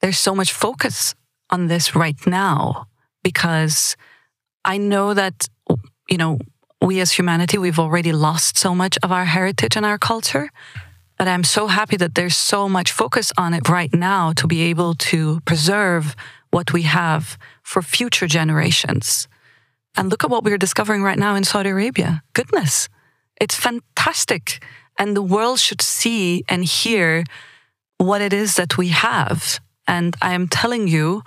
there's 0.00 0.18
so 0.18 0.34
much 0.34 0.52
focus 0.52 1.14
on 1.50 1.66
this 1.66 1.94
right 1.96 2.26
now 2.26 2.86
because 3.22 3.96
I 4.64 4.78
know 4.78 5.14
that, 5.14 5.48
you 6.08 6.16
know, 6.16 6.38
we 6.80 7.00
as 7.00 7.12
humanity, 7.12 7.58
we've 7.58 7.78
already 7.78 8.12
lost 8.12 8.56
so 8.58 8.74
much 8.74 8.98
of 9.02 9.12
our 9.12 9.24
heritage 9.24 9.76
and 9.76 9.86
our 9.86 9.98
culture. 9.98 10.50
But 11.18 11.28
I'm 11.28 11.44
so 11.44 11.68
happy 11.68 11.96
that 11.96 12.14
there's 12.14 12.36
so 12.36 12.68
much 12.68 12.90
focus 12.90 13.32
on 13.38 13.54
it 13.54 13.68
right 13.68 13.92
now 13.94 14.32
to 14.32 14.46
be 14.46 14.62
able 14.62 14.94
to 14.94 15.40
preserve 15.44 16.16
what 16.50 16.72
we 16.72 16.82
have 16.82 17.38
for 17.62 17.82
future 17.82 18.26
generations. 18.26 19.28
And 19.96 20.10
look 20.10 20.24
at 20.24 20.30
what 20.30 20.44
we're 20.44 20.58
discovering 20.58 21.02
right 21.02 21.18
now 21.18 21.34
in 21.34 21.44
Saudi 21.44 21.70
Arabia. 21.70 22.22
Goodness, 22.32 22.88
it's 23.40 23.54
fantastic. 23.54 24.64
And 24.98 25.16
the 25.16 25.22
world 25.22 25.58
should 25.58 25.82
see 25.82 26.44
and 26.48 26.64
hear 26.64 27.24
what 27.98 28.20
it 28.20 28.32
is 28.32 28.56
that 28.56 28.78
we 28.78 28.88
have. 28.88 29.60
And 29.86 30.16
I 30.22 30.32
am 30.34 30.48
telling 30.48 30.88
you, 30.88 31.22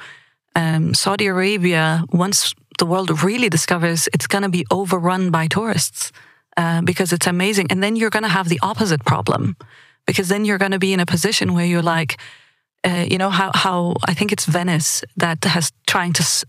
um, 0.55 0.93
Saudi 0.93 1.27
Arabia, 1.27 2.03
once 2.11 2.53
the 2.79 2.85
world 2.85 3.23
really 3.23 3.49
discovers, 3.49 4.07
it's 4.13 4.27
going 4.27 4.43
to 4.43 4.49
be 4.49 4.65
overrun 4.71 5.29
by 5.31 5.47
tourists 5.47 6.11
uh, 6.57 6.81
because 6.81 7.13
it's 7.13 7.27
amazing. 7.27 7.67
And 7.69 7.83
then 7.83 7.95
you're 7.95 8.09
going 8.09 8.23
to 8.23 8.29
have 8.29 8.49
the 8.49 8.59
opposite 8.63 9.03
problem 9.05 9.55
because 10.07 10.27
then 10.29 10.45
you're 10.45 10.57
going 10.57 10.71
to 10.71 10.79
be 10.79 10.93
in 10.93 10.99
a 10.99 11.05
position 11.05 11.53
where 11.53 11.65
you're 11.65 11.81
like, 11.81 12.17
uh, 12.87 13.05
you 13.09 13.17
know, 13.17 13.29
how, 13.29 13.51
how 13.53 13.95
I 14.07 14.13
think 14.13 14.31
it's 14.31 14.45
Venice 14.45 15.03
that 15.17 15.43
has 15.43 15.71
trying 15.87 16.13
to. 16.13 16.21
s- 16.21 16.45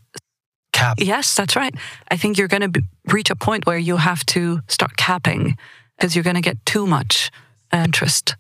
Cap. 0.77 0.99
Yes, 1.01 1.35
that's 1.35 1.57
right. 1.57 1.75
I 2.11 2.19
think 2.19 2.37
you're 2.37 2.49
going 2.49 2.71
to 2.71 2.83
reach 3.07 3.31
a 3.31 3.35
point 3.35 3.65
where 3.65 3.79
you 3.79 3.97
have 3.97 4.27
to 4.27 4.61
start 4.69 4.99
capping 4.99 5.57
because 5.97 6.15
you're 6.15 6.23
going 6.23 6.37
to 6.37 6.43
get 6.43 6.59
too 6.67 6.87
much 6.87 7.31
uh, 7.73 7.79
interest. 7.79 8.37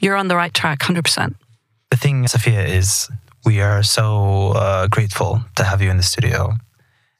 You're 0.00 0.16
on 0.16 0.26
the 0.26 0.34
right 0.34 0.52
track, 0.52 0.80
100%. 0.80 1.36
The 1.90 1.96
thing, 1.96 2.26
Sophia, 2.26 2.66
is 2.66 3.08
we 3.44 3.60
are 3.60 3.84
so 3.84 4.52
uh, 4.56 4.88
grateful 4.88 5.44
to 5.54 5.62
have 5.62 5.80
you 5.80 5.88
in 5.88 5.96
the 5.96 6.02
studio. 6.02 6.54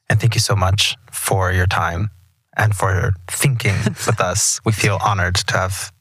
And 0.09 0.19
thank 0.19 0.35
you 0.35 0.41
so 0.41 0.55
much 0.55 0.97
for 1.13 1.53
your 1.53 1.67
time 1.67 2.09
and 2.57 2.75
for 2.75 3.13
thinking 3.29 3.75
with 3.85 4.19
us. 4.19 4.59
We 4.65 4.73
feel 4.73 4.99
honored 5.01 5.35
to 5.35 5.57
have 5.57 5.93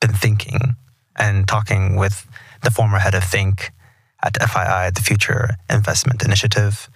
been 0.00 0.12
thinking 0.12 0.76
and 1.16 1.48
talking 1.48 1.96
with 1.96 2.24
the 2.62 2.70
former 2.70 3.00
head 3.00 3.16
of 3.16 3.24
Think 3.24 3.72
at 4.22 4.34
FII, 4.34 4.94
the 4.94 5.02
Future 5.02 5.56
Investment 5.68 6.22
Initiative. 6.22 6.88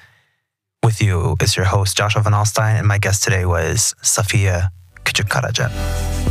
With 0.86 1.02
you 1.02 1.34
is 1.42 1.56
your 1.56 1.66
host, 1.66 1.96
Joshua 1.96 2.22
Van 2.22 2.32
Alstyne, 2.32 2.78
and 2.78 2.86
my 2.86 2.98
guest 2.98 3.24
today 3.24 3.44
was 3.44 3.92
Safiye 4.02 4.68
Küçükkaraca. 5.04 5.68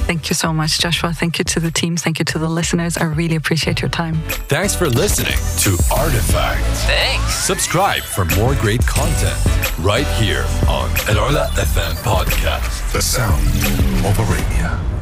Thank 0.08 0.30
you 0.30 0.34
so 0.34 0.54
much, 0.54 0.80
Joshua. 0.80 1.12
Thank 1.12 1.40
you 1.40 1.44
to 1.44 1.60
the 1.60 1.72
team. 1.72 1.98
Thank 1.98 2.20
you 2.20 2.26
to 2.26 2.40
the 2.40 2.48
listeners. 2.48 2.96
I 2.96 3.04
really 3.04 3.36
appreciate 3.36 3.82
your 3.82 3.90
time. 3.90 4.16
Thanks 4.48 4.74
for 4.74 4.88
listening 4.88 5.38
to 5.64 5.72
Artifact. 5.94 6.62
Thanks. 6.88 7.36
Subscribe 7.36 8.04
for 8.04 8.24
more 8.38 8.56
great 8.56 8.86
content 8.88 9.38
right 9.80 10.08
here 10.22 10.46
on 10.70 10.90
Al 11.10 11.30
Ula 11.30 11.50
FM 11.56 11.96
podcast. 12.06 12.94
The 12.94 13.02
sound 13.02 13.44
of 14.06 14.18
Arabia. 14.18 14.95